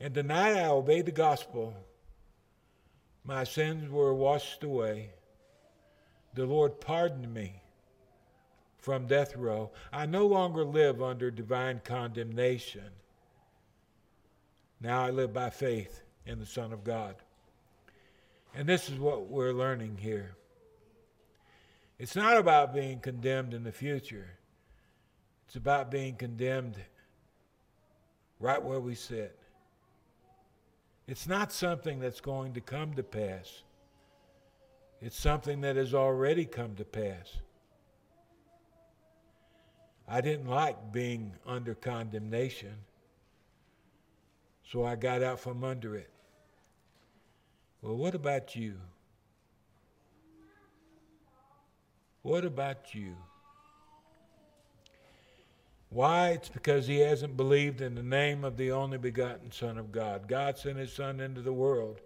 And 0.00 0.14
the 0.14 0.22
night 0.22 0.56
I 0.56 0.68
obeyed 0.68 1.06
the 1.06 1.12
gospel, 1.12 1.74
my 3.24 3.44
sins 3.44 3.90
were 3.90 4.14
washed 4.14 4.62
away. 4.62 5.10
The 6.34 6.44
Lord 6.44 6.80
pardoned 6.80 7.32
me 7.32 7.62
from 8.78 9.06
death 9.06 9.34
row. 9.36 9.70
I 9.92 10.06
no 10.06 10.26
longer 10.26 10.64
live 10.64 11.02
under 11.02 11.30
divine 11.30 11.80
condemnation. 11.82 12.90
Now 14.80 15.02
I 15.02 15.10
live 15.10 15.32
by 15.32 15.50
faith 15.50 16.02
in 16.26 16.38
the 16.38 16.46
Son 16.46 16.72
of 16.72 16.84
God. 16.84 17.16
And 18.54 18.68
this 18.68 18.88
is 18.88 18.98
what 18.98 19.28
we're 19.28 19.52
learning 19.52 19.98
here. 20.00 20.36
It's 21.98 22.14
not 22.14 22.36
about 22.36 22.74
being 22.74 23.00
condemned 23.00 23.54
in 23.54 23.64
the 23.64 23.72
future, 23.72 24.28
it's 25.46 25.56
about 25.56 25.90
being 25.90 26.16
condemned 26.16 26.76
right 28.38 28.62
where 28.62 28.80
we 28.80 28.94
sit. 28.94 29.38
It's 31.08 31.26
not 31.28 31.52
something 31.52 32.00
that's 32.00 32.20
going 32.20 32.54
to 32.54 32.60
come 32.60 32.94
to 32.94 33.02
pass. 33.02 33.62
It's 35.00 35.18
something 35.18 35.60
that 35.60 35.76
has 35.76 35.94
already 35.94 36.44
come 36.44 36.74
to 36.76 36.84
pass. 36.84 37.36
I 40.08 40.20
didn't 40.20 40.48
like 40.48 40.92
being 40.92 41.32
under 41.46 41.74
condemnation, 41.74 42.74
so 44.64 44.84
I 44.84 44.96
got 44.96 45.22
out 45.22 45.40
from 45.40 45.64
under 45.64 45.96
it. 45.96 46.10
Well, 47.82 47.96
what 47.96 48.14
about 48.14 48.56
you? 48.56 48.74
What 52.22 52.44
about 52.44 52.94
you? 52.94 53.14
Why? 55.96 56.32
It's 56.32 56.50
because 56.50 56.86
he 56.86 56.98
hasn't 56.98 57.38
believed 57.38 57.80
in 57.80 57.94
the 57.94 58.02
name 58.02 58.44
of 58.44 58.58
the 58.58 58.70
only 58.70 58.98
begotten 58.98 59.50
Son 59.50 59.78
of 59.78 59.92
God. 59.92 60.28
God 60.28 60.58
sent 60.58 60.76
his 60.76 60.92
Son 60.92 61.20
into 61.20 61.40
the 61.40 61.54
world. 61.54 62.02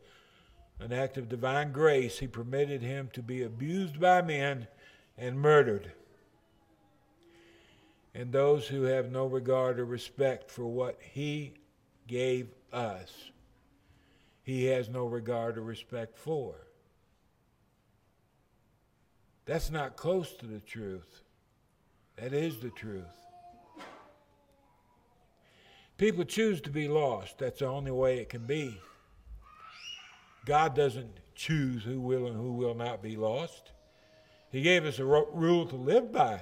An 0.78 0.92
act 0.92 1.16
of 1.16 1.28
divine 1.28 1.72
grace, 1.72 2.20
he 2.20 2.28
permitted 2.28 2.82
him 2.82 3.10
to 3.14 3.20
be 3.20 3.42
abused 3.42 3.98
by 3.98 4.22
men 4.22 4.68
and 5.18 5.40
murdered. 5.40 5.90
And 8.14 8.30
those 8.30 8.68
who 8.68 8.82
have 8.82 9.10
no 9.10 9.26
regard 9.26 9.80
or 9.80 9.86
respect 9.86 10.52
for 10.52 10.66
what 10.66 10.96
he 11.00 11.54
gave 12.06 12.46
us, 12.72 13.32
he 14.44 14.66
has 14.66 14.88
no 14.88 15.06
regard 15.06 15.58
or 15.58 15.62
respect 15.62 16.16
for. 16.16 16.54
That's 19.46 19.72
not 19.72 19.96
close 19.96 20.32
to 20.34 20.46
the 20.46 20.60
truth. 20.60 21.24
That 22.14 22.32
is 22.32 22.60
the 22.60 22.70
truth. 22.70 23.29
People 26.00 26.24
choose 26.24 26.62
to 26.62 26.70
be 26.70 26.88
lost. 26.88 27.40
That's 27.40 27.58
the 27.58 27.66
only 27.66 27.90
way 27.90 28.20
it 28.20 28.30
can 28.30 28.46
be. 28.46 28.80
God 30.46 30.74
doesn't 30.74 31.20
choose 31.34 31.84
who 31.84 32.00
will 32.00 32.26
and 32.26 32.36
who 32.36 32.52
will 32.52 32.74
not 32.74 33.02
be 33.02 33.16
lost. 33.16 33.72
He 34.50 34.62
gave 34.62 34.86
us 34.86 34.98
a 34.98 35.04
rule 35.04 35.66
to 35.66 35.76
live 35.76 36.10
by, 36.10 36.40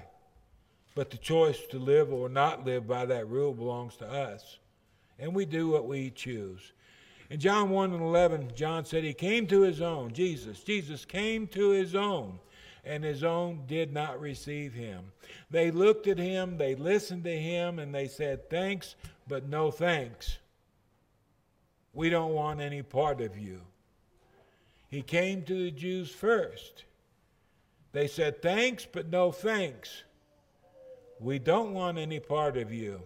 but 0.94 1.10
the 1.10 1.16
choice 1.16 1.58
to 1.72 1.78
live 1.80 2.12
or 2.12 2.28
not 2.28 2.64
live 2.66 2.86
by 2.86 3.04
that 3.06 3.28
rule 3.28 3.52
belongs 3.52 3.96
to 3.96 4.06
us. 4.06 4.58
And 5.18 5.34
we 5.34 5.44
do 5.44 5.66
what 5.66 5.88
we 5.88 6.10
choose. 6.10 6.70
In 7.28 7.40
John 7.40 7.70
1 7.70 7.92
and 7.94 8.00
11, 8.00 8.52
John 8.54 8.84
said 8.84 9.02
he 9.02 9.12
came 9.12 9.48
to 9.48 9.62
his 9.62 9.80
own, 9.80 10.12
Jesus. 10.12 10.62
Jesus 10.62 11.04
came 11.04 11.48
to 11.48 11.70
his 11.70 11.96
own, 11.96 12.38
and 12.84 13.02
his 13.02 13.24
own 13.24 13.64
did 13.66 13.92
not 13.92 14.20
receive 14.20 14.72
him. 14.72 15.10
They 15.50 15.72
looked 15.72 16.06
at 16.06 16.16
him, 16.16 16.58
they 16.58 16.76
listened 16.76 17.24
to 17.24 17.36
him, 17.36 17.80
and 17.80 17.92
they 17.92 18.06
said, 18.06 18.48
Thanks, 18.48 18.94
but 19.28 19.48
no 19.48 19.70
thanks. 19.70 20.38
We 21.92 22.10
don't 22.10 22.32
want 22.32 22.60
any 22.60 22.82
part 22.82 23.20
of 23.20 23.36
you. 23.38 23.60
He 24.88 25.02
came 25.02 25.42
to 25.42 25.64
the 25.64 25.70
Jews 25.70 26.10
first. 26.10 26.84
They 27.92 28.06
said, 28.06 28.42
Thanks, 28.42 28.86
but 28.90 29.10
no 29.10 29.30
thanks. 29.32 30.04
We 31.20 31.38
don't 31.38 31.74
want 31.74 31.98
any 31.98 32.20
part 32.20 32.56
of 32.56 32.72
you. 32.72 33.00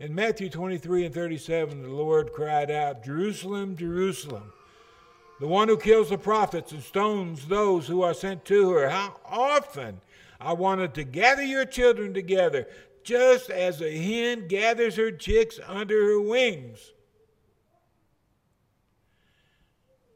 In 0.00 0.14
Matthew 0.14 0.48
23 0.48 1.06
and 1.06 1.14
37, 1.14 1.82
the 1.82 1.88
Lord 1.88 2.32
cried 2.32 2.70
out, 2.70 3.04
Jerusalem, 3.04 3.76
Jerusalem, 3.76 4.52
the 5.40 5.46
one 5.46 5.68
who 5.68 5.76
kills 5.76 6.10
the 6.10 6.18
prophets 6.18 6.72
and 6.72 6.82
stones 6.82 7.46
those 7.46 7.86
who 7.86 8.02
are 8.02 8.14
sent 8.14 8.44
to 8.46 8.70
her. 8.70 8.88
How 8.88 9.16
often 9.24 10.00
I 10.40 10.52
wanted 10.52 10.94
to 10.94 11.04
gather 11.04 11.42
your 11.42 11.64
children 11.64 12.14
together, 12.14 12.66
just 13.04 13.50
as 13.50 13.80
a 13.80 13.90
hen 13.90 14.48
gathers 14.48 14.96
her 14.96 15.10
chicks 15.10 15.58
under 15.66 16.06
her 16.06 16.20
wings. 16.20 16.92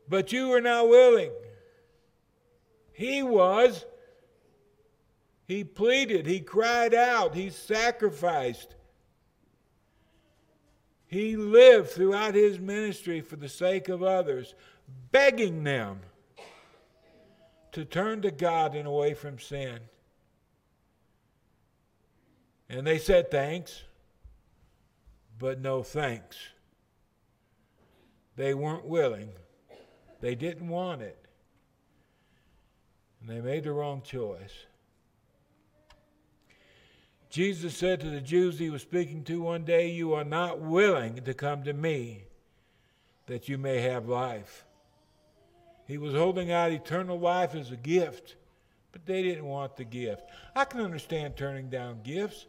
But 0.09 0.33
you 0.33 0.49
were 0.49 0.61
not 0.61 0.89
willing. 0.89 1.33
He 2.93 3.23
was. 3.23 3.85
He 5.47 5.63
pleaded, 5.63 6.27
he 6.27 6.41
cried 6.41 6.93
out, 6.93 7.35
he 7.35 7.51
sacrificed. 7.51 8.75
He 11.07 11.37
lived 11.37 11.91
throughout 11.91 12.35
his 12.35 12.59
ministry 12.59 13.21
for 13.21 13.37
the 13.37 13.49
sake 13.49 13.89
of 13.89 14.03
others, 14.03 14.55
begging 15.13 15.63
them 15.63 16.01
to 17.71 17.85
turn 17.85 18.23
to 18.23 18.33
God 18.33 18.75
and 18.75 18.89
away 18.89 19.15
from 19.15 19.39
sin. 19.39 19.79
And 22.69 22.87
they 22.87 22.99
said 22.99 23.31
thanks, 23.31 23.83
but 25.39 25.61
no 25.61 25.83
thanks. 25.83 26.37
They 28.37 28.55
weren't 28.55 28.85
willing, 28.85 29.31
they 30.21 30.35
didn't 30.35 30.69
want 30.69 31.03
it, 31.03 31.19
and 33.21 33.31
they 33.31 33.41
made 33.41 33.65
the 33.65 33.73
wrong 33.73 34.03
choice. 34.03 34.67
Jesus 37.31 37.77
said 37.77 38.01
to 38.01 38.11
the 38.11 38.21
Jews 38.21 38.59
he 38.59 38.71
was 38.71 38.83
speaking 38.83 39.23
to 39.25 39.43
one 39.43 39.65
day, 39.65 39.89
You 39.89 40.15
are 40.15 40.25
not 40.25 40.61
willing 40.61 41.23
to 41.25 41.35
come 41.35 41.65
to 41.65 41.73
me 41.73 42.25
that 43.27 43.49
you 43.49 43.59
may 43.59 43.81
have 43.81 44.09
life. 44.09 44.65
He 45.87 45.99
was 45.99 46.15
holding 46.15 46.51
out 46.51 46.73
eternal 46.73 47.19
life 47.19 47.55
as 47.55 47.71
a 47.71 47.77
gift, 47.77 48.37
but 48.91 49.07
they 49.07 49.23
didn't 49.23 49.45
want 49.45 49.77
the 49.77 49.85
gift. 49.85 50.23
I 50.55 50.65
can 50.65 50.81
understand 50.81 51.37
turning 51.37 51.69
down 51.69 52.01
gifts. 52.03 52.47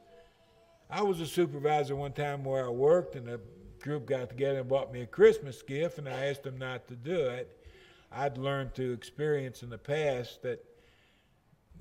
I 0.90 1.02
was 1.02 1.20
a 1.20 1.26
supervisor 1.26 1.96
one 1.96 2.14
time 2.14 2.44
where 2.44 2.66
I 2.66 2.70
worked, 2.70 3.16
and 3.16 3.28
a 3.28 3.40
group 3.82 4.06
got 4.06 4.30
together 4.30 4.60
and 4.60 4.70
bought 4.70 4.94
me 4.94 5.02
a 5.02 5.06
Christmas 5.06 5.62
gift, 5.62 5.98
and 5.98 6.08
I 6.08 6.28
asked 6.28 6.44
them 6.44 6.58
not 6.58 6.88
to 6.88 6.96
do 6.96 7.28
it. 7.28 7.66
I'd 8.12 8.38
learned 8.38 8.74
through 8.74 8.94
experience 8.94 9.64
in 9.64 9.70
the 9.70 9.78
past 9.78 10.42
that 10.44 10.64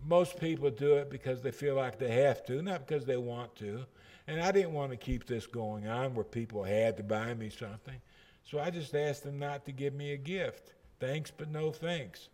most 0.05 0.41
people 0.41 0.71
do 0.71 0.95
it 0.95 1.11
because 1.11 1.41
they 1.41 1.53
feel 1.53 1.77
like 1.77 1.99
they 1.99 2.11
have 2.11 2.45
to, 2.47 2.63
not 2.63 2.87
because 2.87 3.05
they 3.05 3.17
want 3.17 3.55
to. 3.57 3.85
And 4.27 4.41
I 4.41 4.51
didn't 4.51 4.73
want 4.73 4.91
to 4.91 4.97
keep 4.97 5.27
this 5.27 5.47
going 5.47 5.87
on 5.87 6.15
where 6.15 6.25
people 6.25 6.65
had 6.65 6.97
to 6.97 7.03
buy 7.05 7.33
me 7.35 7.49
something. 7.49 8.01
So 8.43 8.59
I 8.59 8.71
just 8.71 8.95
asked 8.95 9.23
them 9.23 9.39
not 9.39 9.65
to 9.67 9.73
give 9.73 9.95
me 9.95 10.13
a 10.13 10.17
gift. 10.17 10.75
Thanks, 10.99 11.31
but 11.31 11.51
no 11.51 11.71
thanks. 11.71 12.29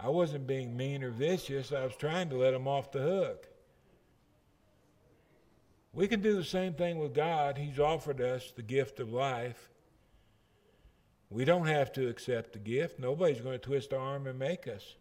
I 0.00 0.08
wasn't 0.08 0.46
being 0.46 0.76
mean 0.76 1.02
or 1.02 1.10
vicious. 1.10 1.72
I 1.72 1.84
was 1.84 1.96
trying 1.96 2.30
to 2.30 2.36
let 2.36 2.52
them 2.52 2.68
off 2.68 2.92
the 2.92 3.00
hook. 3.00 3.48
We 5.96 6.08
can 6.08 6.20
do 6.20 6.36
the 6.36 6.44
same 6.44 6.74
thing 6.74 6.98
with 6.98 7.14
God. 7.14 7.56
He's 7.56 7.80
offered 7.80 8.20
us 8.20 8.52
the 8.54 8.62
gift 8.62 9.00
of 9.00 9.14
life. 9.14 9.70
We 11.30 11.46
don't 11.46 11.66
have 11.66 11.90
to 11.94 12.08
accept 12.08 12.52
the 12.52 12.58
gift. 12.58 13.00
Nobody's 13.00 13.40
going 13.40 13.58
to 13.58 13.64
twist 13.64 13.94
our 13.94 13.98
arm 13.98 14.26
and 14.26 14.38
make 14.38 14.68
us. 14.68 14.94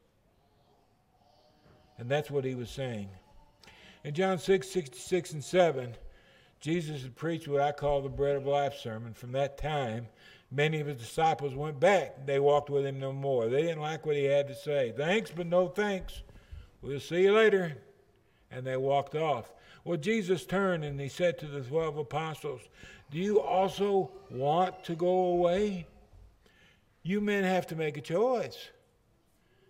And 1.98 2.10
that's 2.10 2.32
what 2.32 2.46
he 2.46 2.56
was 2.56 2.70
saying. 2.70 3.10
In 4.06 4.14
John 4.14 4.40
6, 4.40 4.70
66 4.70 5.34
and 5.34 5.44
7, 5.44 5.98
Jesus 6.62 7.02
had 7.02 7.18
preached 7.18 7.50
what 7.50 7.60
I 7.60 7.74
call 7.74 8.02
the 8.02 8.08
bread 8.08 8.38
of 8.38 8.46
life 8.46 8.76
sermon. 8.76 9.14
From 9.14 9.34
that 9.34 9.58
time, 9.58 10.08
many 10.50 10.80
of 10.80 10.88
his 10.88 10.98
disciples 10.98 11.56
went 11.56 11.78
back. 11.78 12.26
They 12.26 12.40
walked 12.40 12.70
with 12.70 12.86
him 12.86 13.02
no 13.02 13.12
more. 13.12 13.50
They 13.50 13.64
didn't 13.64 13.82
like 13.82 14.06
what 14.06 14.16
he 14.16 14.24
had 14.24 14.48
to 14.48 14.56
say. 14.56 14.94
Thanks, 14.96 15.30
but 15.30 15.48
no 15.48 15.68
thanks. 15.68 16.22
We'll 16.82 17.02
see 17.02 17.24
you 17.24 17.34
later. 17.34 17.80
And 18.50 18.66
they 18.66 18.78
walked 18.78 19.16
off. 19.16 19.52
Well, 19.86 19.98
Jesus 19.98 20.46
turned 20.46 20.84
and 20.84 21.00
he 21.00 21.08
said 21.08 21.38
to 21.40 21.46
the 21.46 21.62
12 21.62 22.00
apostles, 22.00 22.62
Do 23.12 23.20
you 23.20 23.40
also 23.40 24.12
want 24.32 24.84
to 24.86 24.96
go 24.96 25.08
away? 25.08 25.86
You 27.04 27.22
men 27.22 27.44
have 27.44 27.68
to 27.68 27.76
make 27.76 27.96
a 27.96 28.02
choice. 28.02 28.70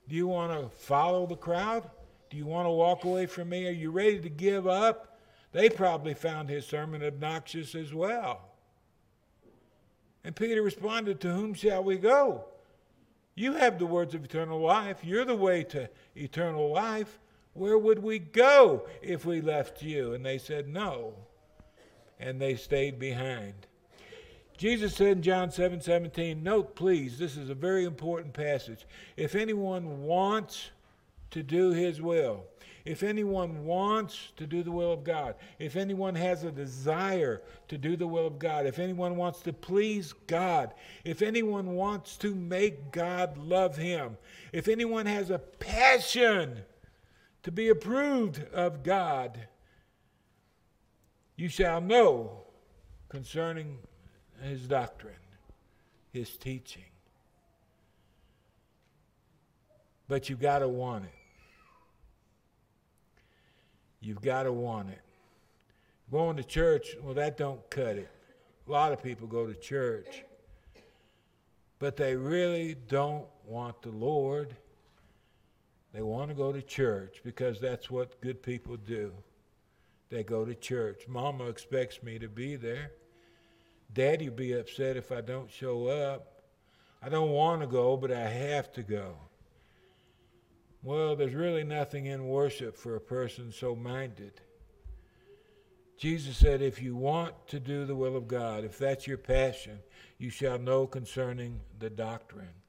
Do 0.07 0.15
you 0.15 0.25
want 0.25 0.53
to 0.53 0.69
follow 0.77 1.27
the 1.27 1.35
crowd? 1.35 1.89
Do 2.29 2.37
you 2.37 2.45
want 2.45 2.65
to 2.65 2.71
walk 2.71 3.03
away 3.03 3.25
from 3.25 3.49
me? 3.49 3.67
Are 3.67 3.71
you 3.71 3.91
ready 3.91 4.19
to 4.21 4.29
give 4.29 4.67
up? 4.67 5.19
They 5.51 5.69
probably 5.69 6.13
found 6.13 6.49
his 6.49 6.65
sermon 6.65 7.03
obnoxious 7.03 7.75
as 7.75 7.93
well. 7.93 8.41
And 10.23 10.33
Peter 10.33 10.61
responded, 10.61 11.19
To 11.19 11.33
whom 11.33 11.53
shall 11.53 11.83
we 11.83 11.97
go? 11.97 12.45
You 13.35 13.53
have 13.53 13.79
the 13.79 13.85
words 13.85 14.15
of 14.15 14.23
eternal 14.23 14.61
life. 14.61 15.03
You're 15.03 15.25
the 15.25 15.35
way 15.35 15.63
to 15.65 15.89
eternal 16.15 16.71
life. 16.71 17.19
Where 17.55 17.77
would 17.77 17.99
we 17.99 18.19
go 18.19 18.85
if 19.01 19.25
we 19.25 19.39
left 19.39 19.81
you? 19.81 20.13
And 20.13 20.25
they 20.25 20.37
said, 20.37 20.67
No. 20.67 21.15
And 22.19 22.39
they 22.39 22.55
stayed 22.55 22.99
behind. 22.99 23.53
Jesus 24.57 24.95
said 24.95 25.17
in 25.17 25.21
John 25.21 25.51
7 25.51 25.81
17, 25.81 26.41
note 26.41 26.75
please, 26.75 27.17
this 27.17 27.35
is 27.35 27.49
a 27.49 27.55
very 27.55 27.83
important 27.83 28.33
passage. 28.33 28.85
If 29.17 29.35
anyone 29.35 30.03
wants 30.03 30.69
to 31.31 31.43
do 31.43 31.71
his 31.71 32.01
will, 32.01 32.45
if 32.85 33.03
anyone 33.03 33.65
wants 33.65 34.31
to 34.37 34.45
do 34.45 34.61
the 34.61 34.71
will 34.71 34.93
of 34.93 35.03
God, 35.03 35.35
if 35.59 35.75
anyone 35.75 36.15
has 36.15 36.43
a 36.43 36.51
desire 36.51 37.41
to 37.67 37.77
do 37.77 37.97
the 37.97 38.07
will 38.07 38.27
of 38.27 38.37
God, 38.37 38.65
if 38.65 38.79
anyone 38.79 39.17
wants 39.17 39.41
to 39.41 39.53
please 39.53 40.13
God, 40.27 40.73
if 41.03 41.21
anyone 41.21 41.71
wants 41.71 42.15
to 42.17 42.35
make 42.35 42.91
God 42.91 43.37
love 43.37 43.75
him, 43.75 44.17
if 44.53 44.67
anyone 44.67 45.05
has 45.05 45.31
a 45.31 45.39
passion 45.39 46.61
to 47.45 47.51
be 47.51 47.69
approved 47.69 48.43
of 48.53 48.81
God, 48.81 49.39
you 51.35 51.47
shall 51.47 51.79
know 51.79 52.41
concerning 53.07 53.77
his 54.41 54.67
doctrine, 54.67 55.13
his 56.11 56.37
teaching. 56.37 56.81
But 60.07 60.27
you've 60.27 60.39
got 60.39 60.59
to 60.59 60.67
want 60.67 61.05
it. 61.05 61.11
You've 64.01 64.21
got 64.21 64.43
to 64.43 64.51
want 64.51 64.89
it. 64.89 65.01
Going 66.11 66.37
to 66.37 66.43
church, 66.43 66.95
well, 67.03 67.13
that 67.13 67.37
don't 67.37 67.69
cut 67.69 67.95
it. 67.97 68.09
A 68.67 68.71
lot 68.71 68.91
of 68.91 69.03
people 69.03 69.27
go 69.27 69.45
to 69.45 69.53
church, 69.53 70.23
but 71.77 71.95
they 71.95 72.15
really 72.15 72.75
don't 72.87 73.27
want 73.45 73.83
the 73.83 73.91
Lord. 73.91 74.55
They 75.95 76.01
want 76.01 76.27
to 76.27 76.35
go 76.35 76.51
to 76.51 76.61
church 76.61 77.21
because 77.23 77.61
that's 77.61 77.89
what 77.89 78.19
good 78.19 78.43
people 78.43 78.75
do. 78.75 79.13
They 80.09 80.23
go 80.23 80.43
to 80.43 80.53
church. 80.53 81.07
Mama 81.07 81.45
expects 81.45 82.03
me 82.03 82.19
to 82.19 82.27
be 82.27 82.57
there. 82.57 82.91
Daddy 83.93 84.27
will 84.27 84.35
be 84.35 84.51
upset 84.51 84.97
if 84.97 85.13
I 85.13 85.21
don't 85.21 85.49
show 85.49 85.87
up. 85.87 86.41
I 87.01 87.07
don't 87.07 87.29
want 87.29 87.61
to 87.61 87.67
go, 87.67 87.95
but 87.95 88.11
I 88.11 88.27
have 88.27 88.73
to 88.73 88.83
go. 88.83 89.15
Well, 90.83 91.15
there's 91.15 91.33
really 91.33 91.63
nothing 91.63 92.07
in 92.07 92.27
worship 92.27 92.75
for 92.75 92.97
a 92.97 93.01
person 93.01 93.53
so 93.53 93.73
minded. 93.73 94.41
Jesus 95.97 96.35
said, 96.35 96.61
If 96.61 96.81
you 96.81 96.93
want 96.97 97.35
to 97.47 97.59
do 97.61 97.85
the 97.85 97.95
will 97.95 98.17
of 98.17 98.27
God, 98.27 98.65
if 98.65 98.77
that's 98.77 99.07
your 99.07 99.17
passion, 99.17 99.79
you 100.17 100.29
shall 100.29 100.59
know 100.59 100.87
concerning 100.87 101.61
the 101.79 101.89
doctrine. 101.89 102.64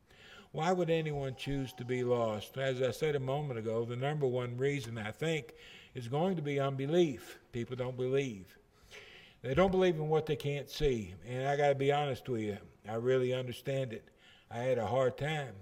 Why 0.52 0.72
would 0.72 0.90
anyone 0.90 1.34
choose 1.36 1.72
to 1.74 1.84
be 1.84 2.02
lost? 2.02 2.56
As 2.56 2.80
I 2.80 2.90
said 2.90 3.14
a 3.14 3.20
moment 3.20 3.58
ago, 3.58 3.84
the 3.84 3.96
number 3.96 4.26
one 4.26 4.56
reason 4.56 4.96
I 4.96 5.10
think 5.10 5.54
is 5.94 6.08
going 6.08 6.36
to 6.36 6.42
be 6.42 6.60
unbelief. 6.60 7.38
People 7.52 7.76
don't 7.76 7.96
believe. 7.96 8.56
They 9.42 9.54
don't 9.54 9.70
believe 9.70 9.96
in 9.96 10.08
what 10.08 10.26
they 10.26 10.36
can't 10.36 10.70
see. 10.70 11.14
And 11.28 11.46
I 11.46 11.56
got 11.56 11.68
to 11.68 11.74
be 11.74 11.92
honest 11.92 12.28
with 12.28 12.40
you, 12.42 12.58
I 12.88 12.94
really 12.94 13.32
understand 13.32 13.92
it. 13.92 14.08
I 14.50 14.58
had 14.58 14.78
a 14.78 14.86
hard 14.86 15.18
time. 15.18 15.52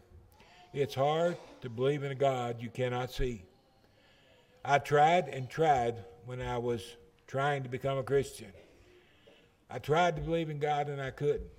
It's 0.72 0.94
hard 0.94 1.36
to 1.60 1.70
believe 1.70 2.02
in 2.02 2.12
a 2.12 2.16
God 2.16 2.60
you 2.60 2.68
cannot 2.68 3.12
see. 3.12 3.44
I 4.64 4.78
tried 4.78 5.28
and 5.28 5.48
tried 5.48 5.96
when 6.26 6.40
I 6.40 6.58
was 6.58 6.96
trying 7.26 7.62
to 7.62 7.68
become 7.68 7.98
a 7.98 8.02
Christian. 8.02 8.52
I 9.70 9.78
tried 9.78 10.16
to 10.16 10.22
believe 10.22 10.50
in 10.50 10.58
God 10.58 10.88
and 10.88 11.00
I 11.00 11.10
couldn't. 11.10 11.50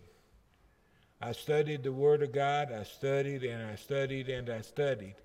I 1.26 1.32
studied 1.32 1.82
the 1.82 1.92
Word 1.92 2.22
of 2.22 2.32
God, 2.32 2.72
I 2.72 2.84
studied 2.84 3.44
and 3.44 3.66
I 3.66 3.78
studied 3.78 4.30
and 4.30 4.48
I 4.48 4.62
studied. 4.62 5.16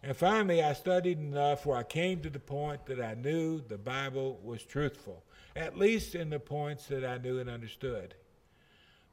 And 0.00 0.16
finally, 0.16 0.62
I 0.62 0.72
studied 0.72 1.18
enough 1.18 1.66
where 1.66 1.76
I 1.76 1.82
came 1.82 2.20
to 2.20 2.30
the 2.30 2.38
point 2.38 2.86
that 2.86 3.00
I 3.00 3.14
knew 3.14 3.60
the 3.60 3.76
Bible 3.76 4.38
was 4.44 4.62
truthful, 4.62 5.24
at 5.56 5.76
least 5.76 6.14
in 6.14 6.30
the 6.30 6.38
points 6.38 6.86
that 6.86 7.04
I 7.04 7.18
knew 7.18 7.40
and 7.40 7.50
understood. 7.50 8.14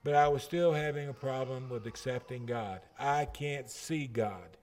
But 0.03 0.13
I 0.13 0.27
was 0.27 0.43
still 0.43 0.71
having 0.71 1.09
a 1.09 1.13
problem 1.13 1.67
with 1.67 1.87
accepting 1.87 2.45
God. 2.45 2.81
I 2.99 3.25
can't 3.25 3.67
see 3.67 4.05
God. 4.05 4.57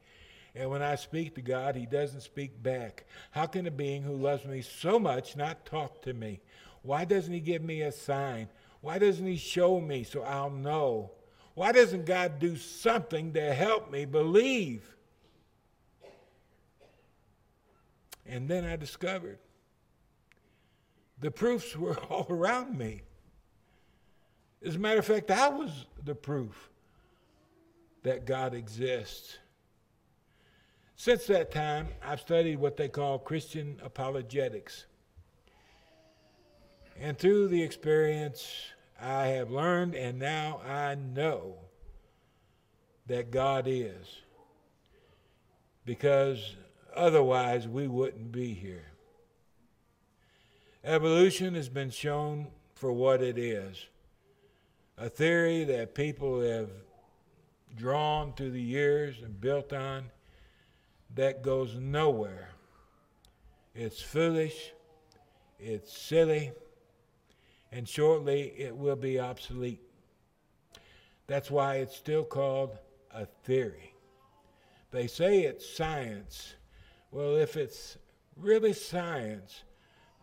And 0.55 0.71
when 0.71 0.83
I 0.83 0.95
speak 0.95 1.35
to 1.35 1.43
God, 1.43 1.75
He 1.75 1.85
doesn't 1.85 2.21
speak 2.21 2.63
back. 2.63 3.07
How 3.33 3.47
can 3.47 3.67
a 3.67 3.73
being 3.73 4.05
who 4.05 4.15
loves 4.15 4.45
me 4.45 4.63
so 4.63 5.01
much 5.01 5.35
not 5.35 5.67
talk 5.67 6.01
to 6.03 6.15
me? 6.15 6.43
Why 6.83 7.05
doesn't 7.05 7.35
He 7.35 7.41
give 7.41 7.63
me 7.63 7.83
a 7.83 7.91
sign? 7.91 8.51
Why 8.83 9.01
doesn't 9.01 9.27
He 9.27 9.37
show 9.37 9.81
me 9.81 10.05
so 10.05 10.23
I'll 10.23 10.51
know? 10.51 11.11
Why 11.61 11.73
doesn't 11.73 12.07
God 12.07 12.39
do 12.39 12.57
something 12.57 13.35
to 13.35 13.53
help 13.53 13.91
me 13.91 14.07
believe? 14.07 14.97
And 18.25 18.49
then 18.49 18.65
I 18.65 18.77
discovered 18.77 19.39
the 21.21 21.31
proofs 21.31 21.77
were 21.77 21.99
all 22.09 22.27
around 22.31 22.79
me. 22.79 23.03
As 24.65 24.77
a 24.77 24.79
matter 24.79 25.01
of 25.01 25.05
fact, 25.05 25.31
I 25.31 25.51
was 25.51 25.85
the 26.03 26.15
proof 26.15 26.71
that 28.05 28.25
God 28.25 28.55
exists. 28.55 29.37
Since 30.97 31.27
that 31.27 31.51
time, 31.51 31.89
I've 32.03 32.21
studied 32.21 32.59
what 32.59 32.79
they 32.79 32.89
call 32.89 33.19
Christian 33.19 33.79
apologetics. 33.85 34.87
And 36.99 37.19
through 37.19 37.49
the 37.49 37.63
experience, 37.63 38.73
I 39.01 39.29
have 39.29 39.51
learned 39.51 39.95
and 39.95 40.19
now 40.19 40.61
I 40.67 40.95
know 40.95 41.57
that 43.07 43.31
God 43.31 43.65
is. 43.67 44.23
Because 45.85 46.55
otherwise, 46.95 47.67
we 47.67 47.89
wouldn't 47.89 48.31
be 48.31 48.53
here. 48.55 48.85
Evolution 50.85 51.55
has 51.55 51.69
been 51.69 51.91
shown 51.91 52.49
for 52.75 52.93
what 52.93 53.23
it 53.23 53.37
is 53.37 53.87
a 54.97 55.09
theory 55.09 55.65
that 55.65 55.95
people 55.95 56.43
have 56.43 56.69
drawn 57.75 58.35
through 58.35 58.51
the 58.51 58.61
years 58.61 59.23
and 59.23 59.41
built 59.41 59.73
on 59.73 60.11
that 61.15 61.43
goes 61.43 61.75
nowhere. 61.75 62.51
It's 63.75 64.03
foolish, 64.03 64.73
it's 65.59 65.97
silly, 65.97 66.53
and 67.73 67.89
shortly 67.89 68.53
it 68.59 68.77
will 68.77 68.97
be 68.97 69.19
obsolete. 69.19 69.81
That's 71.27 71.51
why 71.51 71.77
it's 71.77 71.97
still 71.97 72.25
called 72.25 72.77
a 73.13 73.27
theory. 73.45 73.95
They 74.91 75.07
say 75.07 75.43
it's 75.43 75.77
science. 75.77 76.55
Well, 77.13 77.37
if 77.37 77.57
it's 77.57 77.99
really 78.37 78.73
science, 78.73 79.63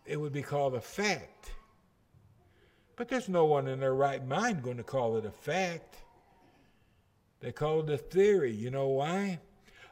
it 0.05 0.17
would 0.17 0.33
be 0.33 0.41
called 0.41 0.75
a 0.75 0.81
fact. 0.81 1.51
But 2.95 3.07
there's 3.07 3.29
no 3.29 3.45
one 3.45 3.67
in 3.67 3.79
their 3.79 3.93
right 3.93 4.25
mind 4.25 4.63
going 4.63 4.77
to 4.77 4.83
call 4.83 5.17
it 5.17 5.25
a 5.25 5.31
fact. 5.31 5.97
They 7.39 7.51
call 7.51 7.81
it 7.81 7.89
a 7.89 7.97
theory. 7.97 8.51
You 8.51 8.71
know 8.71 8.87
why? 8.87 9.39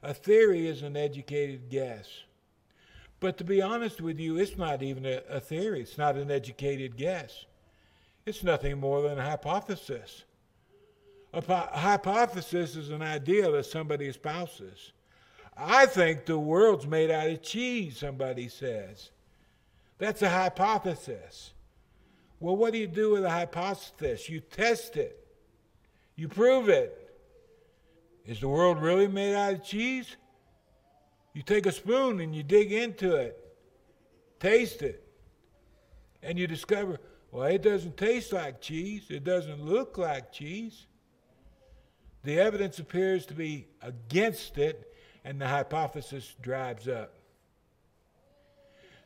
A 0.02 0.14
theory 0.14 0.68
is 0.68 0.82
an 0.82 0.98
educated 0.98 1.70
guess. 1.70 2.08
But 3.26 3.40
to 3.40 3.44
be 3.44 3.60
honest 3.60 4.02
with 4.02 4.20
you, 4.20 4.38
it's 4.38 4.56
not 4.56 4.84
even 4.84 5.04
a, 5.04 5.20
a 5.28 5.40
theory, 5.40 5.82
it's 5.82 5.98
not 5.98 6.16
an 6.16 6.30
educated 6.30 6.96
guess. 6.96 7.46
It's 8.24 8.44
nothing 8.44 8.80
more 8.80 9.02
than 9.02 9.18
a 9.18 9.28
hypothesis. 9.28 10.26
A 11.34 11.42
po- 11.42 11.68
hypothesis 11.72 12.76
is 12.76 12.92
an 12.92 13.02
idea 13.02 13.50
that 13.50 13.66
somebody 13.66 14.10
espouses. 14.10 14.92
I 15.58 15.88
think 15.88 16.28
the 16.28 16.38
world's 16.38 16.86
made 16.86 17.10
out 17.10 17.28
of 17.28 17.42
cheese, 17.42 17.98
somebody 17.98 18.48
says. 18.48 19.10
That's 19.98 20.22
a 20.22 20.30
hypothesis. 20.30 21.54
Well, 22.40 22.56
what 22.56 22.74
do 22.74 22.78
you 22.78 22.86
do 22.86 23.14
with 23.14 23.26
a 23.26 23.32
hypothesis? 23.32 24.30
You 24.30 24.40
test 24.40 24.98
it, 24.98 25.18
you 26.16 26.28
prove 26.28 26.70
it. 26.70 27.12
Is 28.28 28.40
the 28.40 28.50
world 28.50 28.84
really 28.84 29.08
made 29.08 29.34
out 29.34 29.54
of 29.54 29.64
cheese? 29.64 30.16
You 31.36 31.44
take 31.44 31.66
a 31.66 31.72
spoon 31.74 32.22
and 32.22 32.34
you 32.34 32.44
dig 32.44 32.72
into 32.72 33.18
it, 33.18 33.38
taste 34.40 34.82
it, 34.82 35.06
and 36.24 36.40
you 36.40 36.48
discover, 36.48 36.98
well, 37.30 37.44
it 37.44 37.62
doesn't 37.62 37.98
taste 37.98 38.32
like 38.32 38.62
cheese, 38.62 39.08
it 39.10 39.26
doesn't 39.26 39.62
look 39.62 39.98
like 39.98 40.32
cheese. 40.32 40.88
The 42.24 42.40
evidence 42.40 42.80
appears 42.80 43.26
to 43.26 43.34
be 43.34 43.68
against 43.82 44.58
it, 44.58 44.94
and 45.26 45.40
the 45.40 45.50
hypothesis 45.50 46.36
drives 46.42 46.88
up 46.88 47.14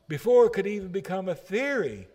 before 0.07 0.45
it 0.45 0.53
could 0.53 0.67
even 0.67 0.89
become 0.89 1.29
a 1.29 1.35
theory. 1.35 2.07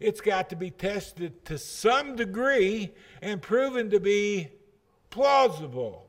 It's 0.00 0.22
got 0.22 0.48
to 0.50 0.56
be 0.56 0.70
tested 0.70 1.44
to 1.44 1.58
some 1.58 2.16
degree 2.16 2.94
and 3.20 3.42
proven 3.42 3.90
to 3.90 4.00
be 4.00 4.48
plausible. 5.10 6.03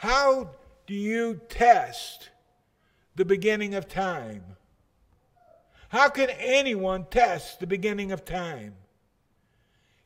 How 0.00 0.52
do 0.86 0.94
you 0.94 1.42
test 1.50 2.30
the 3.16 3.24
beginning 3.26 3.74
of 3.74 3.86
time? 3.86 4.42
How 5.90 6.08
can 6.08 6.30
anyone 6.30 7.04
test 7.10 7.60
the 7.60 7.66
beginning 7.66 8.10
of 8.10 8.24
time? 8.24 8.76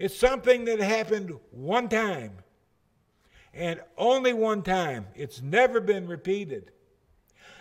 It's 0.01 0.19
something 0.19 0.65
that 0.65 0.81
happened 0.81 1.39
one 1.53 1.89
time 1.89 2.33
and 3.53 3.81
only 3.97 4.33
one 4.33 4.63
time. 4.63 5.07
It's 5.15 5.41
never 5.41 5.81
been 5.81 6.09
repeated. 6.09 6.73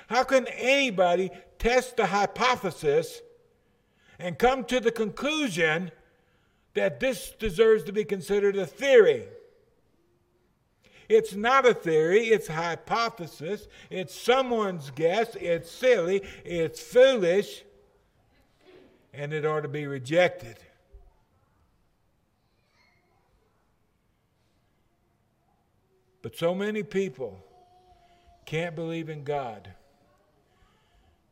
How 0.07 0.23
can 0.23 0.47
anybody 0.47 1.29
test 1.59 1.97
the 1.97 2.07
hypothesis 2.07 3.21
and 4.17 4.39
come 4.39 4.65
to 4.65 4.79
the 4.79 4.91
conclusion 4.91 5.91
that 6.73 6.99
this 6.99 7.29
deserves 7.37 7.83
to 7.83 7.91
be 7.91 8.03
considered 8.03 8.55
a 8.55 8.65
theory? 8.65 9.27
It's 11.09 11.33
not 11.33 11.65
a 11.65 11.73
theory, 11.73 12.27
it's 12.27 12.49
a 12.49 12.53
hypothesis. 12.53 13.67
It's 13.89 14.15
someone's 14.15 14.91
guess. 14.91 15.35
It's 15.35 15.69
silly, 15.69 16.23
it's 16.45 16.81
foolish, 16.81 17.63
and 19.13 19.33
it 19.33 19.45
ought 19.45 19.61
to 19.61 19.67
be 19.67 19.85
rejected. 19.85 20.57
But 26.21 26.37
so 26.37 26.55
many 26.55 26.83
people 26.83 27.37
can't 28.45 28.75
believe 28.75 29.09
in 29.09 29.23
God 29.23 29.69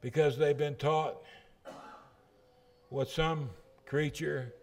because 0.01 0.37
they've 0.37 0.57
been 0.57 0.75
taught 0.75 1.15
what 2.89 3.09
some 3.09 3.49
creature 3.85 4.53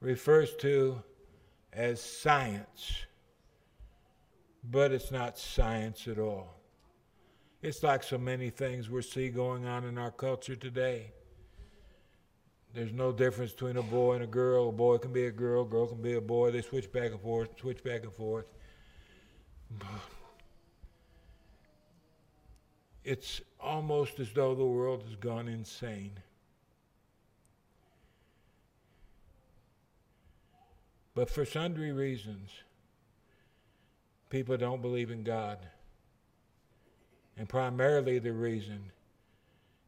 refers 0.00 0.54
to 0.56 1.02
as 1.72 2.00
science. 2.00 3.06
But 4.70 4.92
it's 4.92 5.10
not 5.10 5.38
science 5.38 6.08
at 6.08 6.18
all. 6.18 6.56
It's 7.62 7.82
like 7.82 8.02
so 8.02 8.18
many 8.18 8.50
things 8.50 8.90
we 8.90 9.02
see 9.02 9.28
going 9.28 9.64
on 9.64 9.84
in 9.84 9.98
our 9.98 10.10
culture 10.10 10.56
today. 10.56 11.12
There's 12.74 12.92
no 12.92 13.10
difference 13.12 13.52
between 13.52 13.76
a 13.76 13.82
boy 13.82 14.14
and 14.14 14.24
a 14.24 14.26
girl. 14.26 14.68
A 14.68 14.72
boy 14.72 14.98
can 14.98 15.12
be 15.12 15.26
a 15.26 15.30
girl, 15.30 15.62
a 15.62 15.66
girl 15.66 15.86
can 15.86 16.02
be 16.02 16.14
a 16.14 16.20
boy. 16.20 16.50
They 16.50 16.62
switch 16.62 16.92
back 16.92 17.12
and 17.12 17.20
forth, 17.20 17.48
switch 17.58 17.82
back 17.82 18.02
and 18.02 18.12
forth. 18.12 18.46
It's 23.08 23.40
almost 23.60 24.18
as 24.18 24.32
though 24.32 24.56
the 24.56 24.64
world 24.64 25.04
has 25.04 25.14
gone 25.14 25.46
insane. 25.46 26.10
But 31.14 31.30
for 31.30 31.44
sundry 31.44 31.92
reasons, 31.92 32.50
people 34.36 34.58
don't 34.58 34.82
believe 34.82 35.10
in 35.10 35.22
God. 35.22 35.56
And 37.38 37.48
primarily 37.48 38.18
the 38.18 38.34
reason 38.34 38.92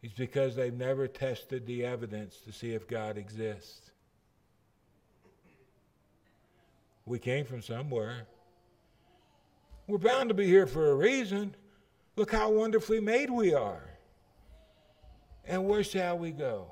is 0.02 0.12
because 0.12 0.56
they've 0.56 0.72
never 0.72 1.06
tested 1.06 1.66
the 1.66 1.84
evidence 1.84 2.38
to 2.46 2.52
see 2.52 2.72
if 2.72 2.88
God 2.88 3.18
exists. 3.18 3.90
We 7.04 7.18
came 7.18 7.44
from 7.44 7.60
somewhere. 7.60 8.26
We're 9.86 9.98
bound 9.98 10.30
to 10.30 10.34
be 10.34 10.46
here 10.46 10.66
for 10.66 10.92
a 10.92 10.94
reason. 10.94 11.54
Look 12.16 12.32
how 12.32 12.50
wonderfully 12.50 13.00
made 13.00 13.28
we 13.28 13.52
are. 13.52 13.90
And 15.46 15.68
where 15.68 15.84
shall 15.84 16.16
we 16.16 16.30
go? 16.30 16.68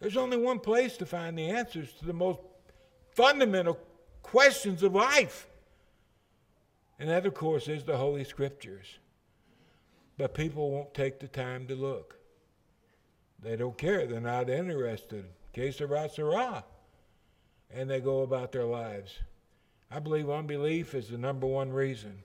There's 0.00 0.16
only 0.16 0.38
one 0.38 0.58
place 0.58 0.96
to 0.96 1.06
find 1.06 1.38
the 1.38 1.50
answers 1.50 1.92
to 2.00 2.04
the 2.04 2.12
most 2.12 2.40
fundamental 3.12 3.78
questions 4.22 4.82
of 4.82 4.92
life. 4.92 5.46
And 7.00 7.08
that, 7.08 7.24
of 7.26 7.34
course, 7.34 7.66
is 7.66 7.82
the 7.82 7.96
Holy 7.96 8.24
Scriptures. 8.24 8.98
But 10.18 10.34
people 10.34 10.70
won't 10.70 10.92
take 10.92 11.18
the 11.18 11.28
time 11.28 11.66
to 11.66 11.74
look. 11.74 12.16
They 13.42 13.56
don't 13.56 13.78
care. 13.78 14.06
They're 14.06 14.20
not 14.20 14.50
interested. 14.50 15.24
Que 15.54 15.72
sera, 15.72 16.10
sera. 16.10 16.62
And 17.70 17.88
they 17.88 18.00
go 18.00 18.20
about 18.20 18.52
their 18.52 18.66
lives. 18.66 19.18
I 19.90 19.98
believe 19.98 20.28
unbelief 20.28 20.94
is 20.94 21.08
the 21.08 21.16
number 21.16 21.46
one 21.46 21.72
reason 21.72 22.22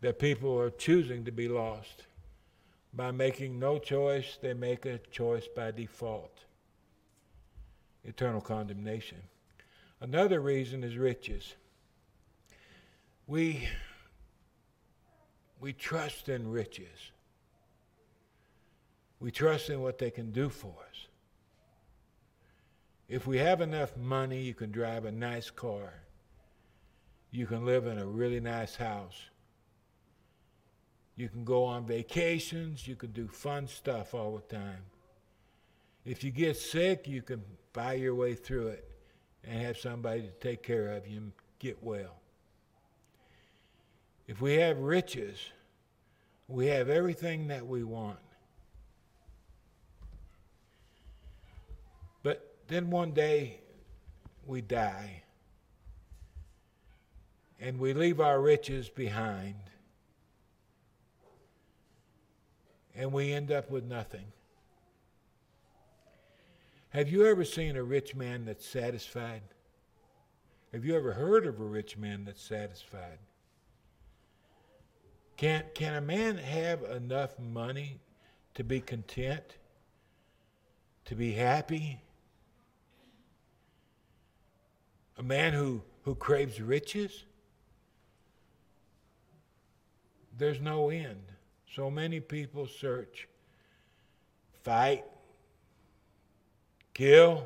that 0.00 0.20
people 0.20 0.58
are 0.58 0.70
choosing 0.70 1.24
to 1.24 1.32
be 1.32 1.48
lost. 1.48 2.04
By 2.94 3.10
making 3.10 3.58
no 3.58 3.78
choice, 3.78 4.38
they 4.40 4.54
make 4.54 4.86
a 4.86 4.98
choice 5.10 5.48
by 5.48 5.72
default 5.72 6.44
eternal 8.04 8.40
condemnation. 8.40 9.18
Another 10.00 10.40
reason 10.40 10.82
is 10.82 10.96
riches. 10.96 11.54
We, 13.32 13.66
we 15.58 15.72
trust 15.72 16.28
in 16.28 16.50
riches. 16.50 17.12
We 19.20 19.30
trust 19.30 19.70
in 19.70 19.80
what 19.80 19.96
they 19.96 20.10
can 20.10 20.32
do 20.32 20.50
for 20.50 20.74
us. 20.90 21.06
If 23.08 23.26
we 23.26 23.38
have 23.38 23.62
enough 23.62 23.96
money, 23.96 24.42
you 24.42 24.52
can 24.52 24.70
drive 24.70 25.06
a 25.06 25.10
nice 25.10 25.48
car. 25.48 25.94
You 27.30 27.46
can 27.46 27.64
live 27.64 27.86
in 27.86 27.96
a 27.96 28.04
really 28.04 28.38
nice 28.38 28.76
house. 28.76 29.18
You 31.16 31.30
can 31.30 31.44
go 31.44 31.64
on 31.64 31.86
vacations. 31.86 32.86
You 32.86 32.96
can 32.96 33.12
do 33.12 33.28
fun 33.28 33.66
stuff 33.66 34.12
all 34.12 34.36
the 34.36 34.54
time. 34.54 34.82
If 36.04 36.22
you 36.22 36.30
get 36.30 36.58
sick, 36.58 37.08
you 37.08 37.22
can 37.22 37.42
buy 37.72 37.94
your 37.94 38.14
way 38.14 38.34
through 38.34 38.66
it 38.66 38.90
and 39.42 39.58
have 39.62 39.78
somebody 39.78 40.20
to 40.20 40.32
take 40.32 40.62
care 40.62 40.88
of 40.88 41.08
you 41.08 41.16
and 41.16 41.32
get 41.58 41.82
well. 41.82 42.21
If 44.32 44.40
we 44.40 44.54
have 44.54 44.78
riches, 44.78 45.36
we 46.48 46.68
have 46.68 46.88
everything 46.88 47.48
that 47.48 47.66
we 47.66 47.84
want. 47.84 48.16
But 52.22 52.56
then 52.66 52.88
one 52.88 53.10
day 53.10 53.60
we 54.46 54.62
die 54.62 55.24
and 57.60 57.78
we 57.78 57.92
leave 57.92 58.20
our 58.20 58.40
riches 58.40 58.88
behind 58.88 59.56
and 62.94 63.12
we 63.12 63.34
end 63.34 63.52
up 63.52 63.70
with 63.70 63.84
nothing. 63.84 64.32
Have 66.88 67.10
you 67.10 67.26
ever 67.26 67.44
seen 67.44 67.76
a 67.76 67.82
rich 67.82 68.14
man 68.14 68.46
that's 68.46 68.66
satisfied? 68.66 69.42
Have 70.72 70.86
you 70.86 70.96
ever 70.96 71.12
heard 71.12 71.44
of 71.44 71.60
a 71.60 71.64
rich 71.64 71.98
man 71.98 72.24
that's 72.24 72.40
satisfied? 72.40 73.18
Can, 75.42 75.64
can 75.74 75.94
a 75.94 76.00
man 76.00 76.36
have 76.36 76.84
enough 76.84 77.36
money 77.36 77.98
to 78.54 78.62
be 78.62 78.80
content, 78.80 79.42
to 81.06 81.16
be 81.16 81.32
happy? 81.32 82.00
A 85.18 85.22
man 85.24 85.52
who, 85.52 85.82
who 86.04 86.14
craves 86.14 86.60
riches? 86.60 87.24
There's 90.38 90.60
no 90.60 90.90
end. 90.90 91.24
So 91.74 91.90
many 91.90 92.20
people 92.20 92.68
search, 92.68 93.26
fight, 94.62 95.04
kill 96.94 97.44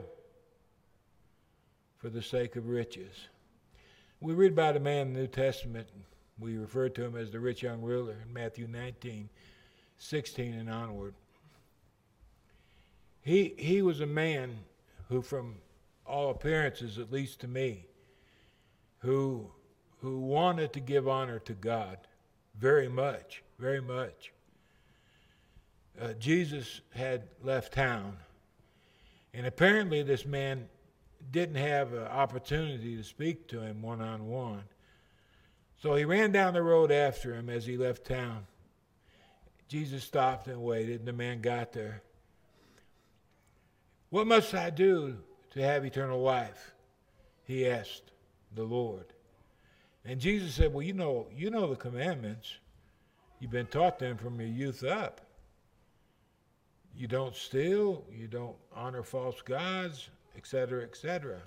for 1.96 2.10
the 2.10 2.20
sake 2.20 2.56
of 2.56 2.68
riches. 2.68 3.28
We 4.20 4.34
read 4.34 4.52
about 4.52 4.76
a 4.76 4.80
man 4.80 5.06
in 5.06 5.14
the 5.14 5.20
New 5.20 5.26
Testament. 5.28 5.88
We 6.38 6.56
refer 6.56 6.88
to 6.90 7.04
him 7.04 7.16
as 7.16 7.30
the 7.30 7.40
rich 7.40 7.62
young 7.62 7.82
ruler 7.82 8.16
in 8.24 8.32
Matthew 8.32 8.66
19, 8.66 9.28
16 9.98 10.54
and 10.54 10.70
onward. 10.70 11.14
He, 13.22 13.54
he 13.56 13.82
was 13.82 14.00
a 14.00 14.06
man 14.06 14.58
who, 15.08 15.22
from 15.22 15.56
all 16.06 16.30
appearances, 16.30 16.98
at 16.98 17.10
least 17.10 17.40
to 17.40 17.48
me, 17.48 17.86
who, 18.98 19.50
who 20.00 20.20
wanted 20.20 20.72
to 20.74 20.80
give 20.80 21.08
honor 21.08 21.38
to 21.40 21.52
God 21.52 21.98
very 22.58 22.88
much, 22.88 23.42
very 23.58 23.80
much. 23.80 24.32
Uh, 26.00 26.12
Jesus 26.14 26.82
had 26.94 27.22
left 27.42 27.72
town 27.72 28.18
and 29.36 29.44
apparently, 29.44 30.02
this 30.02 30.24
man 30.24 30.66
didn't 31.30 31.56
have 31.56 31.92
an 31.92 32.04
opportunity 32.04 32.96
to 32.96 33.04
speak 33.04 33.46
to 33.48 33.60
him 33.60 33.82
one 33.82 34.00
on 34.00 34.28
one. 34.28 34.62
So 35.86 35.94
he 35.94 36.04
ran 36.04 36.32
down 36.32 36.54
the 36.54 36.64
road 36.64 36.90
after 36.90 37.32
him 37.32 37.48
as 37.48 37.64
he 37.64 37.76
left 37.76 38.04
town. 38.04 38.44
Jesus 39.68 40.02
stopped 40.02 40.48
and 40.48 40.60
waited, 40.60 40.98
and 40.98 41.06
the 41.06 41.12
man 41.12 41.40
got 41.40 41.72
there. 41.72 42.02
What 44.10 44.26
must 44.26 44.52
I 44.52 44.70
do 44.70 45.16
to 45.50 45.62
have 45.62 45.84
eternal 45.84 46.20
life? 46.20 46.74
He 47.44 47.68
asked 47.68 48.10
the 48.56 48.64
Lord. 48.64 49.04
And 50.04 50.18
Jesus 50.18 50.54
said, 50.54 50.74
Well, 50.74 50.82
you 50.82 50.92
know, 50.92 51.28
you 51.32 51.50
know 51.50 51.68
the 51.68 51.76
commandments. 51.76 52.56
You've 53.38 53.52
been 53.52 53.68
taught 53.68 54.00
them 54.00 54.16
from 54.16 54.40
your 54.40 54.50
youth 54.50 54.82
up. 54.82 55.20
You 56.96 57.06
don't 57.06 57.36
steal, 57.36 58.02
you 58.10 58.26
don't 58.26 58.56
honor 58.74 59.04
false 59.04 59.40
gods, 59.40 60.08
etc., 60.36 60.82
etc. 60.82 61.42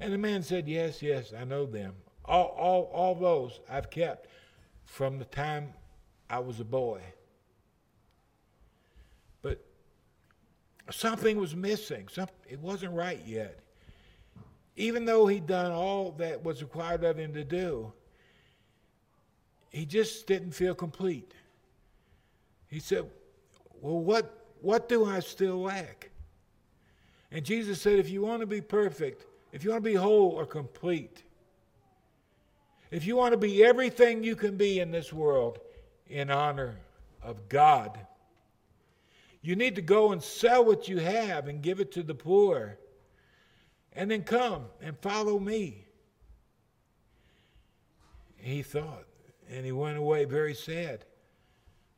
And 0.00 0.14
the 0.14 0.18
man 0.18 0.42
said, 0.42 0.66
Yes, 0.66 1.02
yes, 1.02 1.34
I 1.38 1.44
know 1.44 1.66
them. 1.66 1.92
All, 2.26 2.54
all, 2.58 2.90
all 2.92 3.14
those 3.14 3.60
I've 3.68 3.90
kept 3.90 4.28
from 4.84 5.18
the 5.18 5.24
time 5.24 5.72
I 6.28 6.38
was 6.38 6.60
a 6.60 6.64
boy. 6.64 7.00
But 9.42 9.64
something 10.90 11.38
was 11.38 11.54
missing. 11.54 12.08
Some, 12.10 12.28
it 12.48 12.60
wasn't 12.60 12.92
right 12.92 13.20
yet. 13.24 13.60
Even 14.76 15.04
though 15.04 15.26
he'd 15.26 15.46
done 15.46 15.72
all 15.72 16.12
that 16.12 16.44
was 16.44 16.62
required 16.62 17.04
of 17.04 17.18
him 17.18 17.32
to 17.34 17.44
do, 17.44 17.92
he 19.70 19.86
just 19.86 20.26
didn't 20.26 20.52
feel 20.52 20.74
complete. 20.74 21.32
He 22.68 22.80
said, 22.80 23.04
Well, 23.80 24.00
what 24.00 24.36
what 24.60 24.88
do 24.88 25.04
I 25.04 25.20
still 25.20 25.62
lack? 25.62 26.10
And 27.30 27.44
Jesus 27.44 27.80
said, 27.80 27.98
if 27.98 28.08
you 28.08 28.22
want 28.22 28.40
to 28.40 28.46
be 28.46 28.60
perfect, 28.60 29.26
if 29.52 29.64
you 29.64 29.70
want 29.70 29.82
to 29.82 29.90
be 29.90 29.94
whole 29.94 30.30
or 30.30 30.46
complete, 30.46 31.22
if 32.96 33.06
you 33.06 33.14
want 33.14 33.32
to 33.32 33.36
be 33.36 33.62
everything 33.62 34.24
you 34.24 34.34
can 34.34 34.56
be 34.56 34.80
in 34.80 34.90
this 34.90 35.12
world 35.12 35.58
in 36.08 36.30
honor 36.30 36.78
of 37.22 37.46
God, 37.50 38.00
you 39.42 39.54
need 39.54 39.74
to 39.74 39.82
go 39.82 40.12
and 40.12 40.22
sell 40.22 40.64
what 40.64 40.88
you 40.88 40.96
have 41.00 41.46
and 41.46 41.60
give 41.60 41.78
it 41.78 41.92
to 41.92 42.02
the 42.02 42.14
poor. 42.14 42.78
And 43.92 44.10
then 44.10 44.22
come 44.22 44.64
and 44.80 44.98
follow 44.98 45.38
me. 45.38 45.84
He 48.38 48.62
thought, 48.62 49.04
and 49.50 49.66
he 49.66 49.72
went 49.72 49.98
away 49.98 50.24
very 50.24 50.54
sad 50.54 51.04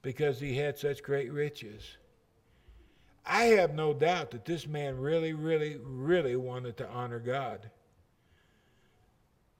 because 0.02 0.40
he 0.40 0.56
had 0.56 0.76
such 0.78 1.04
great 1.04 1.32
riches. 1.32 1.96
I 3.24 3.44
have 3.44 3.72
no 3.72 3.94
doubt 3.94 4.32
that 4.32 4.44
this 4.44 4.66
man 4.66 4.98
really, 4.98 5.32
really, 5.32 5.76
really 5.80 6.34
wanted 6.34 6.76
to 6.78 6.88
honor 6.88 7.20
God. 7.20 7.70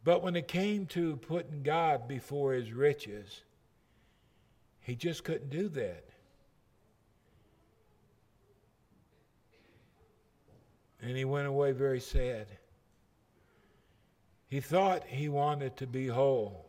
But 0.08 0.22
when 0.22 0.36
it 0.36 0.48
came 0.48 0.86
to 0.86 1.16
putting 1.16 1.62
God 1.62 2.08
before 2.08 2.54
his 2.54 2.72
riches, 2.72 3.42
he 4.80 4.94
just 4.94 5.22
couldn't 5.22 5.50
do 5.50 5.68
that. 5.68 6.02
And 11.02 11.14
he 11.14 11.26
went 11.26 11.46
away 11.46 11.72
very 11.72 12.00
sad. 12.00 12.46
He 14.48 14.62
thought 14.62 15.04
he 15.06 15.28
wanted 15.28 15.76
to 15.76 15.86
be 15.86 16.06
whole, 16.06 16.64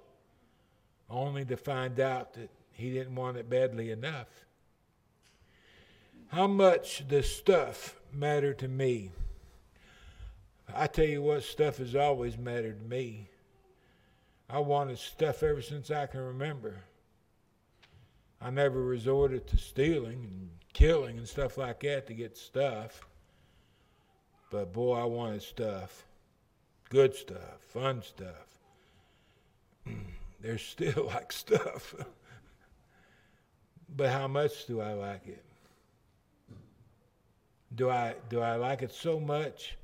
only 1.10 1.46
to 1.46 1.56
find 1.56 1.98
out 2.02 2.34
that 2.34 2.50
he 2.74 2.92
didn't 2.92 3.16
want 3.16 3.38
it 3.38 3.50
badly 3.50 3.92
enough. 3.92 4.28
How 6.28 6.48
much 6.48 7.08
does 7.08 7.34
stuff 7.34 7.96
matter 8.12 8.54
to 8.56 8.68
me? 8.68 9.12
I 10.76 10.88
tell 10.88 11.06
you 11.06 11.22
what, 11.22 11.44
stuff 11.44 11.78
has 11.78 11.96
always 11.96 12.38
mattered 12.38 12.82
to 12.82 12.86
me. 12.86 13.29
I 14.50 14.60
wanted 14.60 14.98
stuff 14.98 15.44
ever 15.44 15.62
since 15.62 15.92
I 15.92 16.08
can 16.08 16.22
remember. 16.22 16.76
I 18.42 18.50
never 18.50 18.82
resorted 18.82 19.46
to 19.48 19.58
stealing 19.58 20.24
and 20.24 20.50
killing 20.74 21.18
and 21.18 21.28
stuff 21.28 21.58
like 21.58 21.82
that 21.82 22.08
to 22.08 22.14
get 22.14 22.36
stuff. 22.36 23.06
But 24.50 24.74
boy, 24.74 25.00
I 25.00 25.06
wanted 25.06 25.44
stuff. 25.44 26.06
Good 26.90 27.14
stuff, 27.14 27.60
fun 27.60 28.02
stuff. 28.02 28.58
There's 30.42 30.64
still 30.64 31.06
like 31.14 31.32
stuff. 31.32 31.94
but 33.96 34.10
how 34.10 34.28
much 34.28 34.66
do 34.66 34.82
I 34.82 34.94
like 34.94 35.28
it? 35.28 35.46
Do 37.76 37.92
I, 37.92 38.16
do 38.30 38.40
I 38.40 38.56
like 38.56 38.82
it 38.82 38.92
so 38.92 39.20
much 39.20 39.78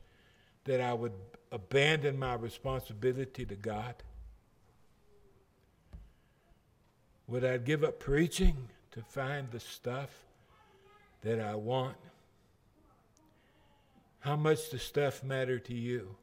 that 0.63 0.81
I 0.81 0.91
would 0.93 1.13
abandon 1.51 2.17
my 2.17 2.33
responsibility 2.33 3.45
to 3.45 3.55
God? 3.55 3.93
Would 7.27 7.43
I 7.43 7.57
give 7.57 7.83
up 7.83 7.99
preaching 7.99 8.55
to 8.91 9.01
find 9.01 9.49
the 9.51 9.59
stuff 9.59 10.09
that 11.21 11.39
I 11.39 11.55
want? 11.55 11.97
How 14.19 14.35
much 14.35 14.69
does 14.69 14.81
stuff 14.81 15.23
matter 15.23 15.59
to 15.59 15.73
you? 15.73 16.15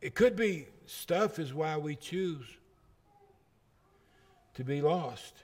It 0.00 0.14
could 0.14 0.36
be 0.36 0.66
stuff 0.86 1.38
is 1.38 1.52
why 1.52 1.76
we 1.76 1.96
choose 1.96 2.46
to 4.54 4.64
be 4.64 4.80
lost. 4.80 5.34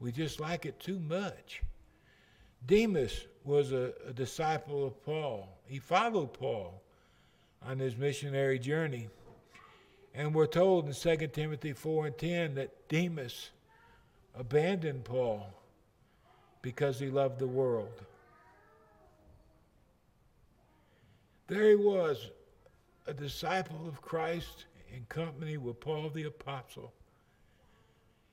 We 0.00 0.12
just 0.12 0.40
like 0.40 0.66
it 0.66 0.78
too 0.78 0.98
much. 0.98 1.62
Demas 2.66 3.26
was 3.44 3.72
a, 3.72 3.92
a 4.06 4.12
disciple 4.12 4.86
of 4.86 5.04
Paul. 5.04 5.48
He 5.66 5.78
followed 5.78 6.32
Paul 6.32 6.82
on 7.66 7.78
his 7.78 7.96
missionary 7.96 8.58
journey. 8.58 9.08
And 10.16 10.34
we're 10.34 10.46
told 10.46 10.86
in 10.86 10.94
2 10.94 11.26
Timothy 11.28 11.74
4 11.74 12.06
and 12.06 12.16
10 12.16 12.54
that 12.54 12.88
Demas 12.88 13.50
abandoned 14.34 15.04
Paul 15.04 15.46
because 16.62 16.98
he 16.98 17.08
loved 17.08 17.38
the 17.38 17.46
world. 17.46 17.92
There 21.48 21.68
he 21.68 21.76
was, 21.76 22.30
a 23.06 23.12
disciple 23.12 23.86
of 23.86 24.00
Christ 24.00 24.64
in 24.92 25.04
company 25.10 25.58
with 25.58 25.80
Paul 25.80 26.08
the 26.08 26.24
Apostle. 26.24 26.94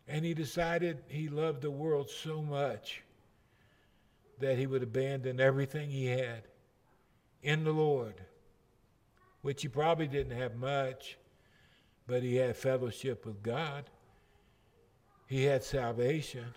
And 0.07 0.23
he 0.23 0.33
decided 0.33 1.03
he 1.09 1.27
loved 1.27 1.61
the 1.61 1.71
world 1.71 2.09
so 2.09 2.41
much 2.41 3.03
that 4.39 4.57
he 4.57 4.67
would 4.67 4.83
abandon 4.83 5.41
everything 5.41 5.89
he 5.89 6.05
had 6.05 6.43
in 7.41 7.65
the 7.65 7.71
Lord, 7.71 8.15
which 9.41 9.61
he 9.61 9.67
probably 9.67 10.07
didn't 10.07 10.37
have 10.37 10.55
much, 10.55 11.17
but 12.07 12.23
he 12.23 12.35
had 12.35 12.55
fellowship 12.55 13.25
with 13.25 13.41
God. 13.43 13.85
He 15.27 15.43
had 15.43 15.63
salvation, 15.63 16.53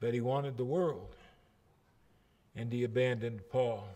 but 0.00 0.14
he 0.14 0.20
wanted 0.20 0.56
the 0.56 0.64
world, 0.64 1.14
and 2.56 2.72
he 2.72 2.84
abandoned 2.84 3.42
Paul. 3.50 3.88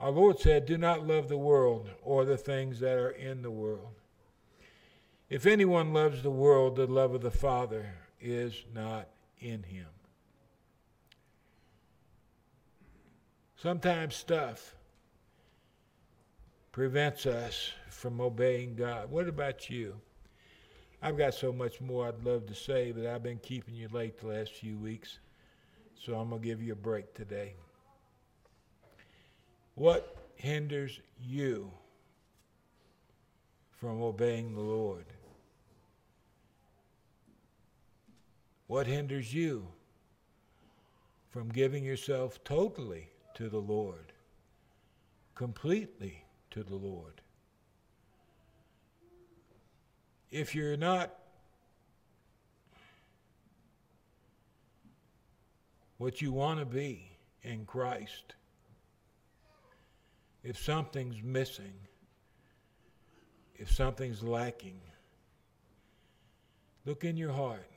Our 0.00 0.10
Lord 0.10 0.38
said, 0.38 0.66
Do 0.66 0.76
not 0.76 1.06
love 1.06 1.28
the 1.28 1.38
world 1.38 1.88
or 2.02 2.24
the 2.24 2.36
things 2.36 2.80
that 2.80 2.98
are 2.98 3.10
in 3.10 3.42
the 3.42 3.50
world. 3.50 3.94
If 5.28 5.46
anyone 5.46 5.92
loves 5.92 6.22
the 6.22 6.30
world, 6.30 6.76
the 6.76 6.86
love 6.86 7.14
of 7.14 7.22
the 7.22 7.30
Father 7.30 7.86
is 8.20 8.64
not 8.74 9.08
in 9.40 9.62
him. 9.62 9.86
Sometimes 13.56 14.14
stuff 14.14 14.74
prevents 16.72 17.26
us 17.26 17.72
from 17.96 18.20
obeying 18.20 18.74
God. 18.74 19.10
What 19.10 19.26
about 19.26 19.70
you? 19.70 19.94
I've 21.02 21.16
got 21.16 21.34
so 21.34 21.52
much 21.52 21.80
more 21.80 22.08
I'd 22.08 22.22
love 22.24 22.46
to 22.46 22.54
say, 22.54 22.92
but 22.92 23.06
I've 23.06 23.22
been 23.22 23.38
keeping 23.38 23.74
you 23.74 23.88
late 23.88 24.18
the 24.18 24.28
last 24.28 24.52
few 24.52 24.76
weeks, 24.78 25.18
so 25.94 26.14
I'm 26.14 26.28
going 26.28 26.42
to 26.42 26.46
give 26.46 26.62
you 26.62 26.72
a 26.72 26.76
break 26.76 27.14
today. 27.14 27.54
What 29.74 30.16
hinders 30.34 31.00
you 31.22 31.70
from 33.70 34.02
obeying 34.02 34.54
the 34.54 34.60
Lord? 34.60 35.06
What 38.66 38.86
hinders 38.86 39.32
you 39.32 39.66
from 41.30 41.48
giving 41.48 41.84
yourself 41.84 42.42
totally 42.44 43.08
to 43.34 43.48
the 43.48 43.58
Lord, 43.58 44.12
completely 45.34 46.24
to 46.50 46.62
the 46.62 46.74
Lord? 46.74 47.22
If 50.30 50.54
you're 50.54 50.76
not 50.76 51.14
what 55.98 56.20
you 56.20 56.32
want 56.32 56.60
to 56.60 56.66
be 56.66 57.10
in 57.42 57.64
Christ, 57.64 58.34
if 60.42 60.58
something's 60.58 61.22
missing, 61.22 61.74
if 63.56 63.70
something's 63.70 64.22
lacking, 64.22 64.80
look 66.84 67.04
in 67.04 67.16
your 67.16 67.32
heart 67.32 67.70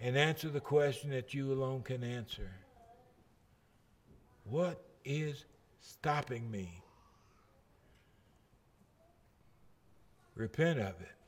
and 0.00 0.16
answer 0.16 0.48
the 0.48 0.60
question 0.60 1.10
that 1.10 1.32
you 1.32 1.52
alone 1.52 1.82
can 1.82 2.02
answer 2.02 2.50
What 4.44 4.84
is 5.04 5.44
stopping 5.80 6.50
me? 6.50 6.81
Repent 10.34 10.80
of 10.80 11.00
it 11.00 11.21